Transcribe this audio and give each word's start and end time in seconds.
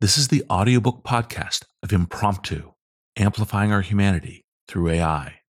This 0.00 0.16
is 0.16 0.28
the 0.28 0.42
audiobook 0.48 1.04
podcast 1.04 1.64
of 1.82 1.92
Impromptu, 1.92 2.72
amplifying 3.18 3.70
our 3.70 3.82
humanity 3.82 4.46
through 4.66 4.88
AI. 4.88 5.40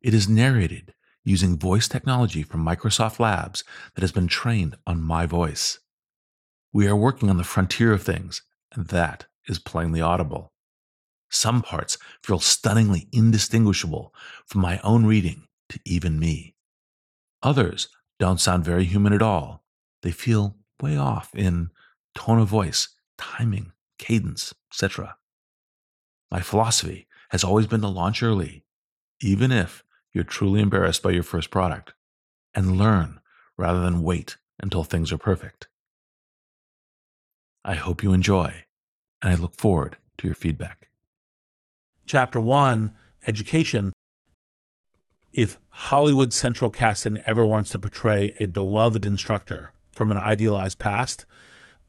It 0.00 0.12
is 0.12 0.28
narrated 0.28 0.94
using 1.22 1.56
voice 1.56 1.86
technology 1.86 2.42
from 2.42 2.66
Microsoft 2.66 3.20
Labs 3.20 3.62
that 3.94 4.00
has 4.00 4.10
been 4.10 4.26
trained 4.26 4.74
on 4.84 5.00
my 5.00 5.26
voice. 5.26 5.78
We 6.72 6.88
are 6.88 6.96
working 6.96 7.30
on 7.30 7.36
the 7.36 7.44
frontier 7.44 7.92
of 7.92 8.02
things, 8.02 8.42
and 8.72 8.88
that 8.88 9.26
is 9.46 9.60
plainly 9.60 10.00
audible. 10.00 10.52
Some 11.30 11.62
parts 11.62 11.98
feel 12.20 12.40
stunningly 12.40 13.06
indistinguishable 13.12 14.12
from 14.44 14.60
my 14.60 14.80
own 14.82 15.06
reading 15.06 15.46
to 15.68 15.78
even 15.86 16.18
me. 16.18 16.56
Others 17.44 17.90
don't 18.18 18.40
sound 18.40 18.64
very 18.64 18.86
human 18.86 19.12
at 19.12 19.22
all. 19.22 19.62
They 20.02 20.10
feel 20.10 20.56
way 20.80 20.96
off 20.96 21.32
in 21.32 21.70
tone 22.16 22.40
of 22.40 22.48
voice 22.48 22.88
timing, 23.22 23.70
cadence, 23.98 24.52
etc. 24.70 25.16
My 26.28 26.40
philosophy 26.40 27.06
has 27.30 27.44
always 27.44 27.68
been 27.68 27.80
to 27.82 27.88
launch 27.88 28.20
early, 28.20 28.64
even 29.20 29.52
if 29.52 29.84
you're 30.12 30.24
truly 30.24 30.60
embarrassed 30.60 31.04
by 31.04 31.10
your 31.10 31.22
first 31.22 31.50
product, 31.50 31.94
and 32.52 32.76
learn 32.76 33.20
rather 33.56 33.80
than 33.80 34.02
wait 34.02 34.38
until 34.60 34.82
things 34.82 35.12
are 35.12 35.18
perfect. 35.18 35.68
I 37.64 37.74
hope 37.74 38.02
you 38.02 38.12
enjoy, 38.12 38.64
and 39.22 39.32
I 39.32 39.36
look 39.36 39.54
forward 39.54 39.98
to 40.18 40.26
your 40.26 40.34
feedback. 40.34 40.88
Chapter 42.04 42.40
1 42.40 42.92
Education. 43.28 43.92
If 45.32 45.60
Hollywood 45.68 46.32
Central 46.32 46.70
Casting 46.70 47.18
ever 47.24 47.46
wants 47.46 47.70
to 47.70 47.78
portray 47.78 48.34
a 48.40 48.46
beloved 48.46 49.06
instructor 49.06 49.72
from 49.92 50.10
an 50.10 50.18
idealized 50.18 50.80
past, 50.80 51.24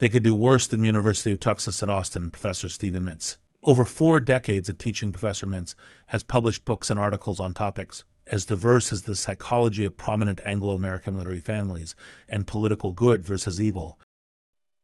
they 0.04 0.10
could 0.10 0.22
do 0.22 0.34
worse 0.34 0.66
than 0.66 0.84
University 0.84 1.32
of 1.32 1.40
Texas 1.40 1.82
at 1.82 1.88
Austin, 1.88 2.30
Professor 2.30 2.68
Steven 2.68 3.04
Mintz. 3.04 3.38
Over 3.62 3.86
four 3.86 4.20
decades 4.20 4.68
of 4.68 4.76
teaching, 4.76 5.12
Professor 5.12 5.46
Mintz 5.46 5.74
has 6.08 6.22
published 6.22 6.66
books 6.66 6.90
and 6.90 7.00
articles 7.00 7.40
on 7.40 7.54
topics 7.54 8.04
as 8.26 8.44
diverse 8.44 8.92
as 8.92 9.04
the 9.04 9.16
psychology 9.16 9.82
of 9.82 9.96
prominent 9.96 10.42
Anglo 10.44 10.74
American 10.74 11.16
literary 11.16 11.40
families 11.40 11.94
and 12.28 12.46
political 12.46 12.92
good 12.92 13.24
versus 13.24 13.58
evil 13.58 13.98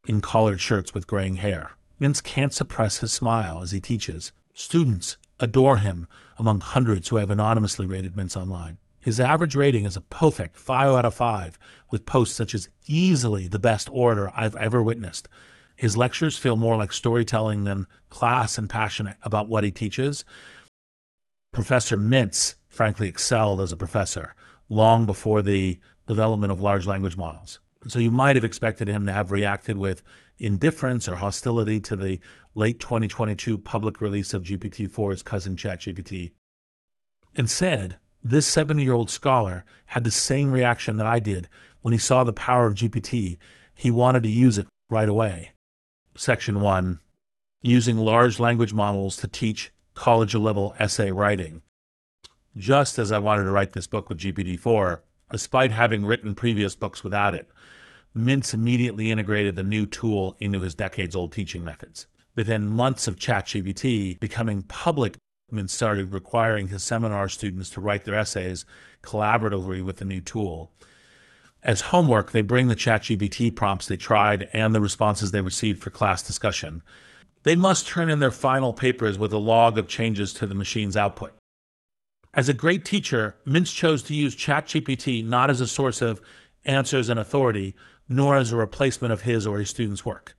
in 0.07 0.23
collared 0.23 0.59
shirts 0.59 0.95
with 0.95 1.07
graying 1.07 1.35
hair. 1.35 1.73
Mintz 2.01 2.23
can't 2.23 2.55
suppress 2.55 3.01
his 3.01 3.13
smile 3.13 3.61
as 3.61 3.73
he 3.73 3.81
teaches. 3.81 4.33
Students 4.55 5.19
adore 5.39 5.77
him 5.77 6.09
among 6.39 6.63
hundreds 6.63 7.09
who 7.09 7.17
have 7.17 7.29
anonymously 7.29 7.85
rated 7.85 8.15
Mintz 8.15 8.39
online. 8.39 8.79
His 9.01 9.19
average 9.19 9.57
rating 9.57 9.87
is 9.87 9.97
a 9.97 10.03
perfect 10.03 10.57
5 10.57 10.95
out 10.95 11.05
of 11.07 11.15
5, 11.15 11.59
with 11.91 12.07
posts 12.07 12.37
such 12.37 12.55
as 12.55 12.69
easily 12.87 13.49
the 13.49 13.59
best 13.59 13.89
orator 13.91 14.31
I've 14.37 14.57
ever 14.57 14.83
witnessed. 14.83 15.29
His 15.75 15.97
lectures 15.97 16.37
feel 16.37 16.57
more 16.57 16.77
like 16.77 16.93
storytelling 16.93 17.65
than 17.65 17.87
class 18.11 18.59
and 18.59 18.69
passionate 18.69 19.17
about 19.23 19.49
what 19.49 19.65
he 19.65 19.71
teaches. 19.71 20.25
Professor 21.53 21.97
Mintz, 21.97 22.57
frankly, 22.69 23.09
excelled 23.09 23.61
as 23.63 23.73
a 23.73 23.77
professor 23.77 24.35
long 24.69 25.07
before 25.07 25.41
the 25.41 25.81
development 26.07 26.53
of 26.53 26.61
large 26.61 26.87
language 26.87 27.17
models. 27.17 27.59
So 27.89 27.99
you 27.99 28.11
might 28.11 28.37
have 28.37 28.45
expected 28.45 28.89
him 28.89 29.07
to 29.07 29.13
have 29.13 29.33
reacted 29.33 29.79
with 29.79 30.03
indifference 30.39 31.09
or 31.09 31.17
hostility 31.17 31.81
to 31.81 31.97
the 31.97 32.21
late 32.55 32.79
2022 32.79 33.57
public 33.57 34.03
release 34.03 34.35
of 34.35 34.43
GPT-4's 34.43 35.23
cousin 35.23 35.57
ChatGPT. 35.57 36.33
Instead, 37.35 37.97
this 38.23 38.47
70 38.47 38.83
year 38.83 38.93
old 38.93 39.11
scholar 39.11 39.65
had 39.87 40.05
the 40.05 40.11
same 40.11 40.53
reaction 40.53 40.97
that 40.99 41.07
I 41.07 41.21
did 41.21 41.49
when 41.83 41.93
he 41.93 41.99
saw 41.99 42.25
the 42.25 42.33
power 42.33 42.67
of 42.67 42.75
GPT. 42.75 43.39
He 43.75 43.91
wanted 43.91 44.23
to 44.25 44.29
use 44.29 44.59
it 44.59 44.67
right 44.89 45.09
away. 45.09 45.53
Section 46.17 46.61
1 46.61 47.01
Using 47.63 47.99
large 47.99 48.41
language 48.41 48.73
models 48.73 49.17
to 49.19 49.29
teach 49.29 49.71
college 49.95 50.35
level 50.35 50.75
essay 50.79 51.11
writing. 51.11 51.63
Just 52.57 52.99
as 52.99 53.13
I 53.13 53.19
wanted 53.19 53.45
to 53.45 53.51
write 53.51 53.73
this 53.73 53.87
book 53.87 54.09
with 54.09 54.19
GPT 54.19 54.59
4, 54.59 55.03
despite 55.31 55.71
having 55.71 56.05
written 56.05 56.35
previous 56.35 56.75
books 56.75 57.05
without 57.05 57.35
it, 57.35 57.49
Mintz 58.17 58.53
immediately 58.53 59.11
integrated 59.11 59.57
the 59.57 59.63
new 59.63 59.87
tool 59.87 60.37
into 60.41 60.61
his 60.61 60.75
decades 60.75 61.15
old 61.15 61.33
teaching 61.33 61.65
methods. 61.65 62.07
Within 62.35 62.69
months 62.69 63.07
of 63.07 63.17
ChatGPT 63.17 64.19
becoming 64.19 64.63
public 64.63 65.17
and 65.59 65.71
started 65.71 66.13
requiring 66.13 66.69
his 66.69 66.83
seminar 66.83 67.29
students 67.29 67.71
to 67.71 67.81
write 67.81 68.05
their 68.05 68.15
essays 68.15 68.65
collaboratively 69.03 69.85
with 69.85 69.97
the 69.97 70.05
new 70.05 70.21
tool. 70.21 70.71
As 71.63 71.83
homework, 71.83 72.33
they 72.33 72.43
bring 72.43 72.69
the 72.69 72.77
ChatGPT 72.77 73.55
prompts 73.55 73.87
they 73.87 73.97
tried 73.97 74.49
and 74.53 74.75
the 74.75 74.81
responses 74.81 75.31
they 75.31 75.41
received 75.41 75.83
for 75.83 75.91
class 75.91 76.23
discussion. 76.23 76.83
They 77.43 77.57
must 77.57 77.87
turn 77.87 78.11
in 78.11 78.19
their 78.19 78.31
final 78.31 78.73
papers 78.73 79.19
with 79.19 79.33
a 79.33 79.39
log 79.39 79.77
of 79.79 79.89
changes 79.89 80.33
to 80.35 80.47
the 80.47 80.55
machine's 80.55 80.97
output. 80.97 81.35
As 82.33 82.49
a 82.49 82.55
great 82.55 82.85
teacher, 82.85 83.37
Mintz 83.47 83.75
chose 83.75 84.03
to 84.05 84.15
use 84.15 84.37
ChatGPT 84.37 85.25
not 85.25 85.51
as 85.51 85.61
a 85.61 85.67
source 85.67 86.01
of 86.01 86.21
answers 86.65 87.09
and 87.09 87.19
authority, 87.19 87.75
nor 88.09 88.37
as 88.37 88.53
a 88.53 88.57
replacement 88.57 89.13
of 89.13 89.23
his 89.23 89.47
or 89.47 89.59
his 89.59 89.71
students' 89.71 90.05
work, 90.05 90.37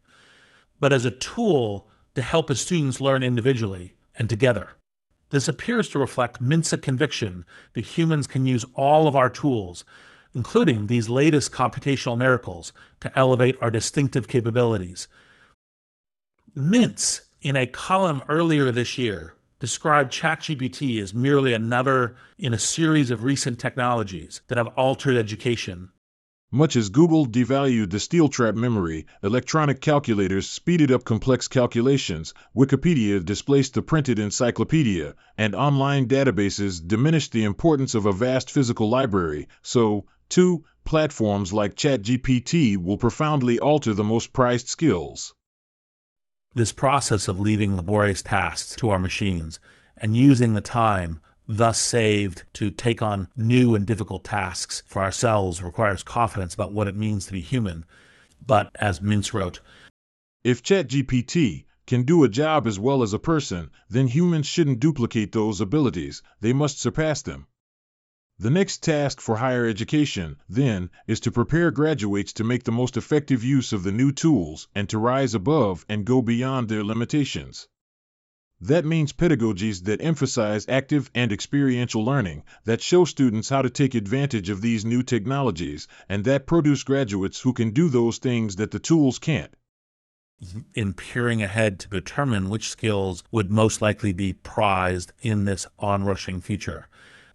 but 0.79 0.93
as 0.93 1.05
a 1.05 1.11
tool 1.11 1.89
to 2.15 2.21
help 2.21 2.49
his 2.49 2.61
students 2.61 3.01
learn 3.01 3.23
individually 3.23 3.95
and 4.15 4.29
together. 4.29 4.69
This 5.31 5.47
appears 5.47 5.89
to 5.89 5.99
reflect 5.99 6.41
Mintz's 6.41 6.81
conviction 6.81 7.45
that 7.73 7.85
humans 7.85 8.27
can 8.27 8.45
use 8.45 8.65
all 8.75 9.07
of 9.07 9.15
our 9.15 9.29
tools, 9.29 9.83
including 10.35 10.87
these 10.87 11.09
latest 11.09 11.51
computational 11.51 12.17
miracles, 12.17 12.73
to 12.99 13.17
elevate 13.17 13.57
our 13.61 13.71
distinctive 13.71 14.27
capabilities. 14.27 15.07
Mintz, 16.55 17.21
in 17.41 17.55
a 17.55 17.65
column 17.65 18.21
earlier 18.27 18.71
this 18.71 18.97
year, 18.97 19.33
described 19.59 20.11
ChatGPT 20.11 21.01
as 21.01 21.13
merely 21.13 21.53
another 21.53 22.15
in 22.37 22.53
a 22.53 22.59
series 22.59 23.09
of 23.09 23.23
recent 23.23 23.57
technologies 23.57 24.41
that 24.47 24.57
have 24.57 24.67
altered 24.67 25.15
education 25.15 25.91
much 26.51 26.75
as 26.75 26.89
Google 26.89 27.25
devalued 27.25 27.89
the 27.89 27.99
steel 27.99 28.27
trap 28.27 28.55
memory, 28.55 29.05
electronic 29.23 29.79
calculators 29.79 30.49
speeded 30.49 30.91
up 30.91 31.05
complex 31.05 31.47
calculations, 31.47 32.33
Wikipedia 32.53 33.23
displaced 33.23 33.73
the 33.73 33.81
printed 33.81 34.19
encyclopedia, 34.19 35.15
and 35.37 35.55
online 35.55 36.07
databases 36.07 36.85
diminished 36.85 37.31
the 37.31 37.45
importance 37.45 37.95
of 37.95 38.05
a 38.05 38.11
vast 38.11 38.51
physical 38.51 38.89
library, 38.89 39.47
so, 39.61 40.05
too, 40.27 40.65
platforms 40.83 41.53
like 41.53 41.75
ChatGPT 41.75 42.75
will 42.75 42.97
profoundly 42.97 43.57
alter 43.57 43.93
the 43.93 44.03
most 44.03 44.33
prized 44.33 44.67
skills. 44.67 45.33
This 46.53 46.73
process 46.73 47.29
of 47.29 47.39
leaving 47.39 47.77
laborious 47.77 48.21
tasks 48.21 48.75
to 48.77 48.89
our 48.89 48.99
machines 48.99 49.61
and 49.95 50.17
using 50.17 50.53
the 50.53 50.59
time 50.59 51.21
thus 51.57 51.77
saved 51.77 52.43
to 52.53 52.71
take 52.71 53.01
on 53.01 53.27
new 53.35 53.75
and 53.75 53.85
difficult 53.85 54.23
tasks 54.23 54.83
for 54.85 55.01
ourselves 55.01 55.61
requires 55.61 56.01
confidence 56.01 56.53
about 56.53 56.71
what 56.71 56.87
it 56.87 56.95
means 56.95 57.25
to 57.25 57.33
be 57.33 57.41
human. 57.41 57.83
But 58.45 58.71
as 58.75 59.01
Mintz 59.01 59.33
wrote, 59.33 59.59
if 60.45 60.63
ChatGPT 60.63 61.65
can 61.85 62.03
do 62.03 62.23
a 62.23 62.29
job 62.29 62.67
as 62.67 62.79
well 62.79 63.03
as 63.03 63.11
a 63.11 63.19
person, 63.19 63.69
then 63.89 64.07
humans 64.07 64.47
shouldn't 64.47 64.79
duplicate 64.79 65.33
those 65.33 65.59
abilities, 65.59 66.23
they 66.39 66.53
must 66.53 66.79
surpass 66.79 67.21
them. 67.21 67.47
The 68.39 68.49
next 68.49 68.81
task 68.81 69.19
for 69.19 69.35
higher 69.35 69.65
education, 69.65 70.37
then, 70.47 70.89
is 71.05 71.19
to 71.19 71.31
prepare 71.31 71.69
graduates 71.69 72.31
to 72.33 72.45
make 72.45 72.63
the 72.63 72.71
most 72.71 72.95
effective 72.95 73.43
use 73.43 73.73
of 73.73 73.83
the 73.83 73.91
new 73.91 74.13
tools 74.13 74.69
and 74.73 74.87
to 74.87 74.97
rise 74.97 75.35
above 75.35 75.85
and 75.89 76.05
go 76.05 76.21
beyond 76.21 76.69
their 76.69 76.85
limitations. 76.85 77.67
That 78.63 78.85
means 78.85 79.11
pedagogies 79.11 79.85
that 79.85 80.03
emphasize 80.03 80.67
active 80.69 81.09
and 81.15 81.31
experiential 81.31 82.05
learning, 82.05 82.43
that 82.65 82.79
show 82.79 83.05
students 83.05 83.49
how 83.49 83.63
to 83.63 83.71
take 83.71 83.95
advantage 83.95 84.49
of 84.51 84.61
these 84.61 84.85
new 84.85 85.01
technologies, 85.01 85.87
and 86.07 86.23
that 86.25 86.45
produce 86.45 86.83
graduates 86.83 87.41
who 87.41 87.53
can 87.53 87.71
do 87.71 87.89
those 87.89 88.19
things 88.19 88.57
that 88.57 88.69
the 88.69 88.77
tools 88.77 89.17
can't. 89.17 89.55
In 90.75 90.93
peering 90.93 91.41
ahead 91.41 91.79
to 91.79 91.89
determine 91.89 92.49
which 92.49 92.69
skills 92.69 93.23
would 93.31 93.49
most 93.49 93.81
likely 93.81 94.13
be 94.13 94.33
prized 94.33 95.11
in 95.21 95.45
this 95.45 95.65
onrushing 95.79 96.39
future, 96.39 96.87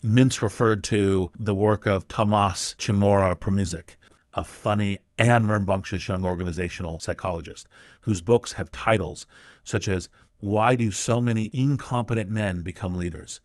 Mintz 0.04 0.42
referred 0.42 0.84
to 0.84 1.32
the 1.36 1.54
work 1.56 1.86
of 1.86 2.06
Tomas 2.06 2.76
Chamorro 2.78 3.34
Premuzic, 3.34 3.96
a 4.34 4.44
funny 4.44 5.00
and 5.18 5.48
rambunctious 5.48 6.06
young 6.06 6.24
organizational 6.24 7.00
psychologist, 7.00 7.66
whose 8.02 8.20
books 8.20 8.52
have 8.52 8.70
titles 8.70 9.26
such 9.64 9.88
as 9.88 10.08
why 10.40 10.76
do 10.76 10.90
so 10.90 11.20
many 11.20 11.50
incompetent 11.52 12.30
men 12.30 12.62
become 12.62 12.94
leaders? 12.94 13.40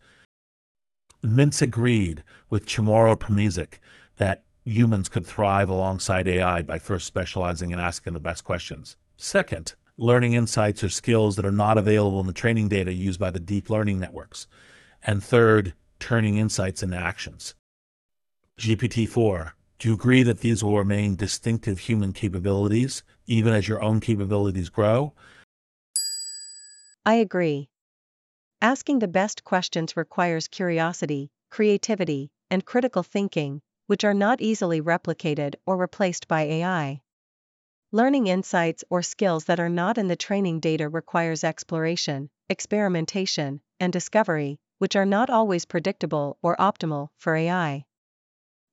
Mintz 1.24 1.62
agreed 1.62 2.22
with 2.50 2.66
Chamorro 2.66 3.16
Premuzic 3.16 3.78
that 4.16 4.44
humans 4.64 5.08
could 5.08 5.26
thrive 5.26 5.68
alongside 5.68 6.28
AI 6.28 6.62
by 6.62 6.78
first 6.78 7.06
specializing 7.06 7.72
and 7.72 7.80
asking 7.80 8.12
the 8.12 8.20
best 8.20 8.44
questions. 8.44 8.96
Second, 9.16 9.74
learning 9.96 10.32
insights 10.34 10.82
or 10.82 10.88
skills 10.88 11.36
that 11.36 11.44
are 11.44 11.52
not 11.52 11.78
available 11.78 12.20
in 12.20 12.26
the 12.26 12.32
training 12.32 12.68
data 12.68 12.92
used 12.92 13.20
by 13.20 13.30
the 13.30 13.40
deep 13.40 13.70
learning 13.70 13.98
networks. 14.00 14.46
And 15.02 15.22
third, 15.22 15.74
turning 15.98 16.36
insights 16.36 16.82
into 16.82 16.96
actions. 16.96 17.54
GPT 18.58 19.08
4. 19.08 19.54
Do 19.78 19.88
you 19.88 19.94
agree 19.94 20.22
that 20.22 20.40
these 20.40 20.62
will 20.62 20.78
remain 20.78 21.16
distinctive 21.16 21.80
human 21.80 22.12
capabilities, 22.12 23.02
even 23.26 23.52
as 23.52 23.66
your 23.66 23.82
own 23.82 24.00
capabilities 24.00 24.68
grow? 24.68 25.12
I 27.04 27.14
agree. 27.14 27.68
Asking 28.60 29.00
the 29.00 29.08
best 29.08 29.42
questions 29.42 29.96
requires 29.96 30.46
curiosity, 30.46 31.32
creativity, 31.50 32.30
and 32.48 32.64
critical 32.64 33.02
thinking, 33.02 33.60
which 33.88 34.04
are 34.04 34.14
not 34.14 34.40
easily 34.40 34.80
replicated 34.80 35.56
or 35.66 35.76
replaced 35.76 36.28
by 36.28 36.42
AI. 36.42 37.00
Learning 37.90 38.28
insights 38.28 38.84
or 38.88 39.02
skills 39.02 39.46
that 39.46 39.58
are 39.58 39.68
not 39.68 39.98
in 39.98 40.06
the 40.06 40.14
training 40.14 40.60
data 40.60 40.88
requires 40.88 41.42
exploration, 41.42 42.30
experimentation, 42.48 43.60
and 43.80 43.92
discovery, 43.92 44.60
which 44.78 44.94
are 44.94 45.04
not 45.04 45.28
always 45.28 45.64
predictable 45.64 46.38
or 46.40 46.56
optimal 46.58 47.08
for 47.16 47.34
AI. 47.34 47.84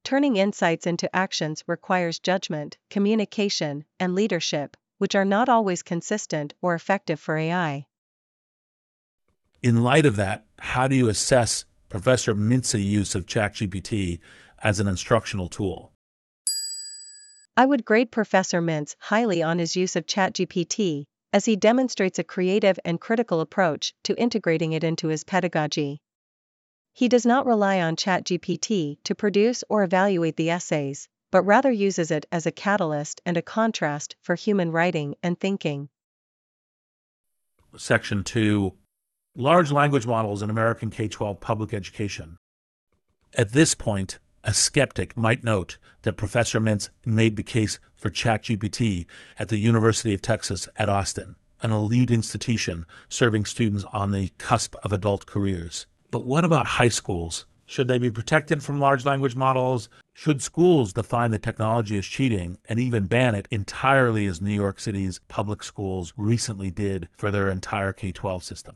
Turning 0.03 0.37
insights 0.37 0.85
into 0.85 1.13
actions 1.15 1.63
requires 1.65 2.19
judgment, 2.19 2.77
communication, 2.91 3.85
and 3.99 4.13
leadership, 4.13 4.77
which 4.99 5.15
are 5.15 5.25
not 5.25 5.49
always 5.49 5.81
consistent 5.81 6.53
or 6.61 6.75
effective 6.75 7.19
for 7.19 7.35
AI. 7.35 7.87
In 9.61 9.83
light 9.83 10.05
of 10.05 10.15
that, 10.15 10.45
how 10.57 10.87
do 10.87 10.95
you 10.95 11.09
assess 11.09 11.65
Professor 11.89 12.33
Mintz's 12.33 12.81
use 12.81 13.13
of 13.13 13.25
ChatGPT 13.25 14.19
as 14.59 14.79
an 14.79 14.87
instructional 14.87 15.49
tool? 15.49 15.91
I 17.57 17.65
would 17.65 17.83
grade 17.83 18.09
Professor 18.09 18.61
Mintz 18.61 18.95
highly 18.99 19.43
on 19.43 19.59
his 19.59 19.75
use 19.75 19.97
of 19.97 20.05
ChatGPT, 20.05 21.03
as 21.33 21.43
he 21.43 21.57
demonstrates 21.57 22.17
a 22.17 22.23
creative 22.23 22.79
and 22.85 23.01
critical 23.01 23.41
approach 23.41 23.93
to 24.03 24.17
integrating 24.17 24.71
it 24.71 24.85
into 24.85 25.09
his 25.09 25.25
pedagogy. 25.25 25.99
He 26.93 27.09
does 27.09 27.25
not 27.25 27.45
rely 27.45 27.81
on 27.81 27.97
ChatGPT 27.97 28.99
to 29.03 29.13
produce 29.13 29.65
or 29.67 29.83
evaluate 29.83 30.37
the 30.37 30.51
essays, 30.51 31.09
but 31.31 31.43
rather 31.43 31.69
uses 31.71 32.11
it 32.11 32.25
as 32.31 32.45
a 32.45 32.51
catalyst 32.51 33.19
and 33.25 33.35
a 33.35 33.41
contrast 33.41 34.15
for 34.21 34.35
human 34.35 34.71
writing 34.71 35.15
and 35.21 35.37
thinking. 35.37 35.89
Section 37.75 38.23
2 38.23 38.73
Large 39.39 39.71
Language 39.71 40.05
Models 40.05 40.41
in 40.41 40.49
American 40.49 40.89
K 40.89 41.07
12 41.07 41.39
Public 41.39 41.73
Education. 41.73 42.35
At 43.33 43.53
this 43.53 43.73
point, 43.73 44.19
a 44.43 44.53
skeptic 44.53 45.15
might 45.15 45.45
note 45.45 45.77
that 46.01 46.17
Professor 46.17 46.59
Mintz 46.59 46.89
made 47.05 47.37
the 47.37 47.43
case 47.43 47.79
for 47.95 48.09
ChatGPT 48.09 49.05
at 49.37 49.47
the 49.47 49.57
University 49.57 50.13
of 50.13 50.21
Texas 50.21 50.67
at 50.75 50.89
Austin, 50.89 51.37
an 51.61 51.71
elite 51.71 52.11
institution 52.11 52.85
serving 53.07 53.45
students 53.45 53.85
on 53.93 54.11
the 54.11 54.27
cusp 54.39 54.75
of 54.83 54.91
adult 54.91 55.25
careers. 55.25 55.85
But 56.11 56.25
what 56.25 56.43
about 56.43 56.65
high 56.65 56.89
schools? 56.89 57.45
Should 57.65 57.87
they 57.87 57.97
be 57.97 58.11
protected 58.11 58.61
from 58.61 58.81
large 58.81 59.05
language 59.05 59.37
models? 59.37 59.87
Should 60.15 60.41
schools 60.41 60.91
define 60.91 61.31
the 61.31 61.39
technology 61.39 61.97
as 61.97 62.05
cheating 62.05 62.57
and 62.67 62.77
even 62.77 63.05
ban 63.05 63.35
it 63.35 63.47
entirely 63.51 64.25
as 64.25 64.41
New 64.41 64.51
York 64.53 64.81
City's 64.81 65.21
public 65.29 65.63
schools 65.63 66.11
recently 66.17 66.71
did 66.71 67.07
for 67.15 67.31
their 67.31 67.49
entire 67.49 67.93
K 67.93 68.11
12 68.11 68.43
system? 68.43 68.75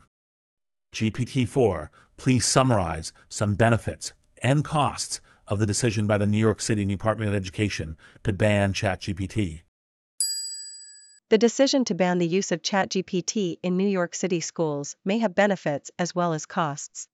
GPT 0.94 1.48
4, 1.48 1.92
please 2.18 2.45
summarize 2.45 3.12
some 3.28 3.56
benefits 3.56 4.13
and 4.42 4.63
costs 4.63 5.19
of 5.48 5.60
the 5.60 5.66
decision 5.66 6.07
by 6.07 6.18
the 6.18 6.28
New 6.28 6.38
York 6.38 6.62
City 6.62 6.86
Department 6.86 7.30
of 7.30 7.36
Education 7.36 7.98
to 8.24 8.31
ban 8.31 8.74
ChatGPT. 8.74 9.62
The 11.30 11.38
decision 11.40 11.84
to 11.86 11.95
ban 11.95 12.19
the 12.19 12.28
use 12.28 12.51
of 12.51 12.62
ChatGPT 12.62 13.57
in 13.63 13.75
New 13.75 13.88
York 13.88 14.13
City 14.13 14.40
schools 14.40 14.95
may 15.04 15.18
have 15.18 15.34
benefits 15.34 15.90
as 15.98 16.13
well 16.13 16.34
as 16.34 16.45
costs. 16.45 17.07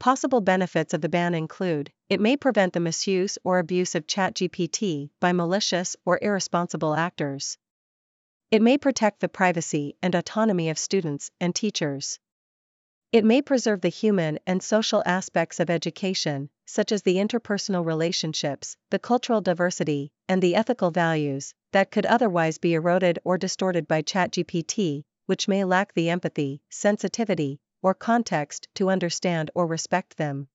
Possible 0.00 0.40
benefits 0.40 0.92
of 0.92 1.00
the 1.00 1.08
ban 1.08 1.34
include 1.34 1.92
it 2.08 2.20
may 2.20 2.36
prevent 2.36 2.72
the 2.72 2.80
misuse 2.80 3.38
or 3.44 3.58
abuse 3.58 3.94
of 3.94 4.06
ChatGPT 4.06 5.10
by 5.20 5.32
malicious 5.32 5.94
or 6.04 6.18
irresponsible 6.20 6.94
actors. 6.94 7.56
It 8.50 8.62
may 8.62 8.78
protect 8.78 9.20
the 9.20 9.28
privacy 9.28 9.94
and 10.02 10.14
autonomy 10.14 10.70
of 10.70 10.78
students 10.78 11.30
and 11.40 11.54
teachers. 11.54 12.18
It 13.12 13.24
may 13.24 13.42
preserve 13.42 13.80
the 13.80 13.88
human 13.88 14.38
and 14.46 14.62
social 14.62 15.02
aspects 15.04 15.58
of 15.58 15.68
education, 15.68 16.48
such 16.64 16.92
as 16.92 17.02
the 17.02 17.16
interpersonal 17.16 17.84
relationships, 17.84 18.76
the 18.90 19.00
cultural 19.00 19.40
diversity, 19.40 20.12
and 20.28 20.40
the 20.40 20.54
ethical 20.54 20.92
values, 20.92 21.52
that 21.72 21.90
could 21.90 22.06
otherwise 22.06 22.58
be 22.58 22.74
eroded 22.74 23.18
or 23.24 23.36
distorted 23.36 23.88
by 23.88 24.02
ChatGPT, 24.02 25.02
which 25.26 25.48
may 25.48 25.64
lack 25.64 25.92
the 25.92 26.08
empathy, 26.08 26.62
sensitivity, 26.70 27.58
or 27.82 27.94
context 27.94 28.68
to 28.76 28.90
understand 28.90 29.50
or 29.56 29.66
respect 29.66 30.16
them. 30.16 30.46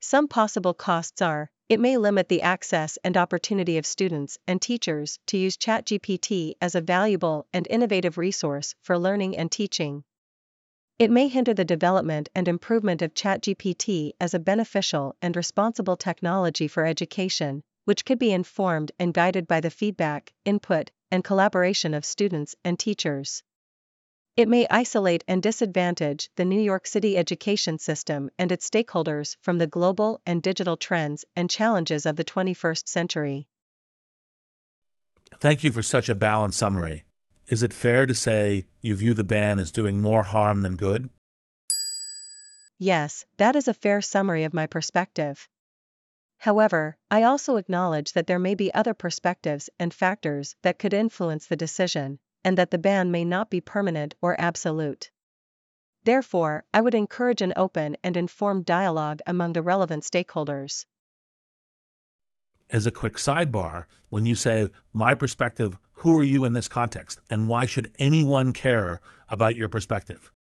Some 0.00 0.26
possible 0.26 0.74
costs 0.74 1.22
are 1.22 1.52
it 1.68 1.78
may 1.78 1.98
limit 1.98 2.28
the 2.28 2.42
access 2.42 2.98
and 3.04 3.16
opportunity 3.16 3.78
of 3.78 3.86
students 3.86 4.38
and 4.48 4.60
teachers 4.60 5.20
to 5.26 5.38
use 5.38 5.56
ChatGPT 5.56 6.54
as 6.60 6.74
a 6.74 6.80
valuable 6.80 7.46
and 7.52 7.64
innovative 7.70 8.18
resource 8.18 8.74
for 8.82 8.98
learning 8.98 9.36
and 9.36 9.52
teaching. 9.52 10.02
It 11.00 11.10
may 11.10 11.28
hinder 11.28 11.54
the 11.54 11.64
development 11.64 12.28
and 12.34 12.46
improvement 12.46 13.00
of 13.00 13.14
ChatGPT 13.14 14.12
as 14.20 14.34
a 14.34 14.38
beneficial 14.38 15.16
and 15.22 15.34
responsible 15.34 15.96
technology 15.96 16.68
for 16.68 16.84
education, 16.84 17.62
which 17.86 18.04
could 18.04 18.18
be 18.18 18.32
informed 18.32 18.92
and 18.98 19.14
guided 19.14 19.48
by 19.48 19.62
the 19.62 19.70
feedback, 19.70 20.34
input, 20.44 20.90
and 21.10 21.24
collaboration 21.24 21.94
of 21.94 22.04
students 22.04 22.54
and 22.66 22.78
teachers. 22.78 23.42
It 24.36 24.46
may 24.46 24.66
isolate 24.68 25.24
and 25.26 25.42
disadvantage 25.42 26.28
the 26.36 26.44
New 26.44 26.60
York 26.60 26.86
City 26.86 27.16
education 27.16 27.78
system 27.78 28.28
and 28.38 28.52
its 28.52 28.68
stakeholders 28.68 29.38
from 29.40 29.56
the 29.56 29.66
global 29.66 30.20
and 30.26 30.42
digital 30.42 30.76
trends 30.76 31.24
and 31.34 31.48
challenges 31.48 32.04
of 32.04 32.16
the 32.16 32.24
21st 32.26 32.86
century. 32.86 33.48
Thank 35.38 35.64
you 35.64 35.72
for 35.72 35.82
such 35.82 36.10
a 36.10 36.14
balanced 36.14 36.58
summary. 36.58 37.04
Is 37.50 37.64
it 37.64 37.72
fair 37.72 38.06
to 38.06 38.14
say 38.14 38.66
you 38.80 38.94
view 38.94 39.12
the 39.12 39.24
ban 39.24 39.58
as 39.58 39.72
doing 39.72 40.00
more 40.00 40.22
harm 40.22 40.62
than 40.62 40.76
good? 40.76 41.10
Yes, 42.78 43.26
that 43.38 43.56
is 43.56 43.66
a 43.66 43.74
fair 43.74 44.00
summary 44.00 44.44
of 44.44 44.54
my 44.54 44.68
perspective. 44.68 45.48
However, 46.38 46.96
I 47.10 47.24
also 47.24 47.56
acknowledge 47.56 48.12
that 48.12 48.28
there 48.28 48.38
may 48.38 48.54
be 48.54 48.72
other 48.72 48.94
perspectives 48.94 49.68
and 49.80 49.92
factors 49.92 50.54
that 50.62 50.78
could 50.78 50.94
influence 50.94 51.46
the 51.46 51.56
decision, 51.56 52.20
and 52.44 52.56
that 52.56 52.70
the 52.70 52.78
ban 52.78 53.10
may 53.10 53.24
not 53.24 53.50
be 53.50 53.60
permanent 53.60 54.14
or 54.22 54.40
absolute. 54.40 55.10
Therefore, 56.04 56.64
I 56.72 56.80
would 56.80 56.94
encourage 56.94 57.42
an 57.42 57.52
open 57.56 57.96
and 58.04 58.16
informed 58.16 58.64
dialogue 58.64 59.22
among 59.26 59.54
the 59.54 59.62
relevant 59.62 60.04
stakeholders. 60.04 60.86
As 62.70 62.86
a 62.86 62.92
quick 62.92 63.14
sidebar, 63.14 63.86
when 64.08 64.24
you 64.24 64.36
say, 64.36 64.70
my 64.92 65.14
perspective, 65.14 65.76
who 66.00 66.18
are 66.18 66.24
you 66.24 66.46
in 66.46 66.54
this 66.54 66.66
context? 66.66 67.20
And 67.28 67.46
why 67.46 67.66
should 67.66 67.92
anyone 67.98 68.54
care 68.54 69.02
about 69.28 69.54
your 69.54 69.68
perspective? 69.68 70.32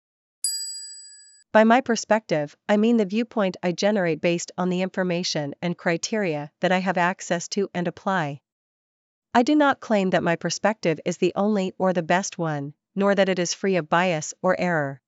By 1.51 1.65
my 1.65 1.81
perspective, 1.81 2.57
I 2.69 2.77
mean 2.77 2.97
the 2.97 3.05
viewpoint 3.05 3.57
I 3.61 3.73
generate 3.73 4.21
based 4.21 4.53
on 4.57 4.69
the 4.69 4.83
information 4.83 5.57
and 5.61 5.77
criteria 5.77 6.53
that 6.61 6.71
I 6.71 6.79
have 6.79 6.97
access 6.97 7.49
to 7.49 7.69
and 7.75 7.89
apply. 7.89 8.41
I 9.35 9.43
do 9.43 9.57
not 9.57 9.81
claim 9.81 10.11
that 10.11 10.23
my 10.23 10.37
perspective 10.37 11.01
is 11.05 11.17
the 11.17 11.33
only 11.35 11.73
or 11.77 11.93
the 11.93 12.05
best 12.05 12.39
one, 12.39 12.75
nor 12.95 13.17
that 13.17 13.29
it 13.29 13.41
is 13.41 13.53
free 13.53 13.75
of 13.75 13.89
bias 13.89 14.35
or 14.41 14.55
error. 14.61 15.01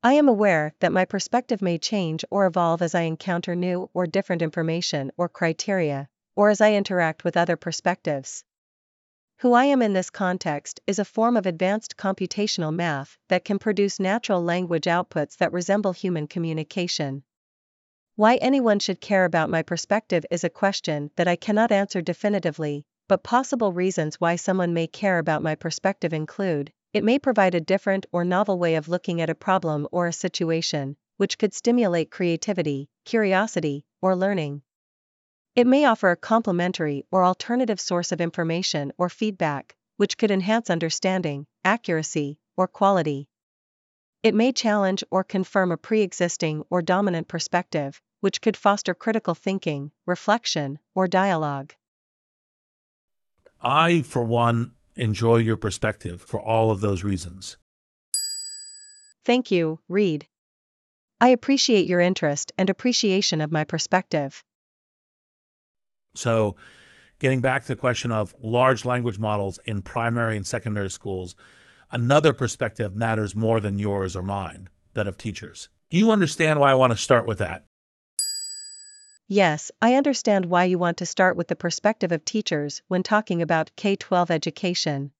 I 0.00 0.12
am 0.12 0.28
aware 0.28 0.74
that 0.78 0.92
my 0.92 1.06
perspective 1.06 1.60
may 1.60 1.78
change 1.78 2.24
or 2.30 2.46
evolve 2.46 2.82
as 2.82 2.94
I 2.94 3.00
encounter 3.00 3.56
new 3.56 3.90
or 3.92 4.06
different 4.06 4.42
information 4.42 5.10
or 5.16 5.28
criteria, 5.28 6.08
or 6.36 6.50
as 6.50 6.60
I 6.60 6.74
interact 6.74 7.24
with 7.24 7.36
other 7.36 7.56
perspectives. 7.56 8.44
Who 9.40 9.52
I 9.52 9.66
am 9.66 9.82
in 9.82 9.92
this 9.92 10.08
context 10.08 10.80
is 10.86 10.98
a 10.98 11.04
form 11.04 11.36
of 11.36 11.44
advanced 11.44 11.98
computational 11.98 12.74
math 12.74 13.18
that 13.28 13.44
can 13.44 13.58
produce 13.58 14.00
natural 14.00 14.42
language 14.42 14.84
outputs 14.84 15.36
that 15.36 15.52
resemble 15.52 15.92
human 15.92 16.26
communication. 16.26 17.22
Why 18.14 18.36
anyone 18.36 18.78
should 18.78 18.98
care 19.02 19.26
about 19.26 19.50
my 19.50 19.60
perspective 19.60 20.24
is 20.30 20.42
a 20.42 20.48
question 20.48 21.10
that 21.16 21.28
I 21.28 21.36
cannot 21.36 21.70
answer 21.70 22.00
definitively, 22.00 22.86
but 23.08 23.22
possible 23.22 23.74
reasons 23.74 24.18
why 24.18 24.36
someone 24.36 24.72
may 24.72 24.86
care 24.86 25.18
about 25.18 25.42
my 25.42 25.54
perspective 25.54 26.14
include 26.14 26.72
it 26.94 27.04
may 27.04 27.18
provide 27.18 27.54
a 27.54 27.60
different 27.60 28.06
or 28.12 28.24
novel 28.24 28.58
way 28.58 28.76
of 28.76 28.88
looking 28.88 29.20
at 29.20 29.28
a 29.28 29.34
problem 29.34 29.86
or 29.92 30.06
a 30.06 30.14
situation, 30.14 30.96
which 31.18 31.36
could 31.36 31.52
stimulate 31.52 32.10
creativity, 32.10 32.88
curiosity, 33.04 33.84
or 34.00 34.16
learning. 34.16 34.62
It 35.56 35.66
may 35.66 35.86
offer 35.86 36.10
a 36.10 36.16
complementary 36.16 37.06
or 37.10 37.24
alternative 37.24 37.80
source 37.80 38.12
of 38.12 38.20
information 38.20 38.92
or 38.98 39.08
feedback, 39.08 39.74
which 39.96 40.18
could 40.18 40.30
enhance 40.30 40.68
understanding, 40.68 41.46
accuracy, 41.64 42.38
or 42.58 42.68
quality. 42.68 43.26
It 44.22 44.34
may 44.34 44.52
challenge 44.52 45.02
or 45.10 45.24
confirm 45.24 45.72
a 45.72 45.78
pre 45.78 46.02
existing 46.02 46.62
or 46.68 46.82
dominant 46.82 47.26
perspective, 47.28 48.02
which 48.20 48.42
could 48.42 48.54
foster 48.54 48.92
critical 48.92 49.34
thinking, 49.34 49.92
reflection, 50.04 50.78
or 50.94 51.08
dialogue. 51.08 51.72
I, 53.62 54.02
for 54.02 54.22
one, 54.22 54.72
enjoy 54.94 55.36
your 55.38 55.56
perspective 55.56 56.20
for 56.20 56.38
all 56.38 56.70
of 56.70 56.82
those 56.82 57.02
reasons. 57.02 57.56
Thank 59.24 59.50
you, 59.50 59.80
Reid. 59.88 60.26
I 61.18 61.28
appreciate 61.28 61.86
your 61.86 62.00
interest 62.00 62.52
and 62.58 62.68
appreciation 62.68 63.40
of 63.40 63.50
my 63.50 63.64
perspective. 63.64 64.44
So, 66.16 66.56
getting 67.18 67.40
back 67.40 67.62
to 67.62 67.68
the 67.68 67.76
question 67.76 68.12
of 68.12 68.34
large 68.42 68.84
language 68.84 69.18
models 69.18 69.58
in 69.64 69.82
primary 69.82 70.36
and 70.36 70.46
secondary 70.46 70.90
schools, 70.90 71.34
another 71.90 72.32
perspective 72.32 72.94
matters 72.94 73.34
more 73.34 73.60
than 73.60 73.78
yours 73.78 74.16
or 74.16 74.22
mine, 74.22 74.68
that 74.94 75.06
of 75.06 75.16
teachers. 75.16 75.68
Do 75.90 75.98
you 75.98 76.10
understand 76.10 76.58
why 76.58 76.72
I 76.72 76.74
want 76.74 76.92
to 76.92 76.96
start 76.96 77.26
with 77.26 77.38
that? 77.38 77.64
Yes, 79.28 79.72
I 79.82 79.94
understand 79.94 80.46
why 80.46 80.64
you 80.64 80.78
want 80.78 80.98
to 80.98 81.06
start 81.06 81.36
with 81.36 81.48
the 81.48 81.56
perspective 81.56 82.12
of 82.12 82.24
teachers 82.24 82.82
when 82.86 83.02
talking 83.02 83.42
about 83.42 83.72
K 83.74 83.96
12 83.96 84.30
education. 84.30 85.10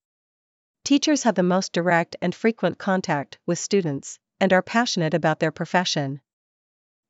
Teachers 0.84 1.24
have 1.24 1.34
the 1.34 1.42
most 1.42 1.72
direct 1.72 2.14
and 2.22 2.32
frequent 2.32 2.78
contact 2.78 3.38
with 3.46 3.58
students 3.58 4.20
and 4.40 4.52
are 4.52 4.62
passionate 4.62 5.14
about 5.14 5.40
their 5.40 5.50
profession. 5.50 6.20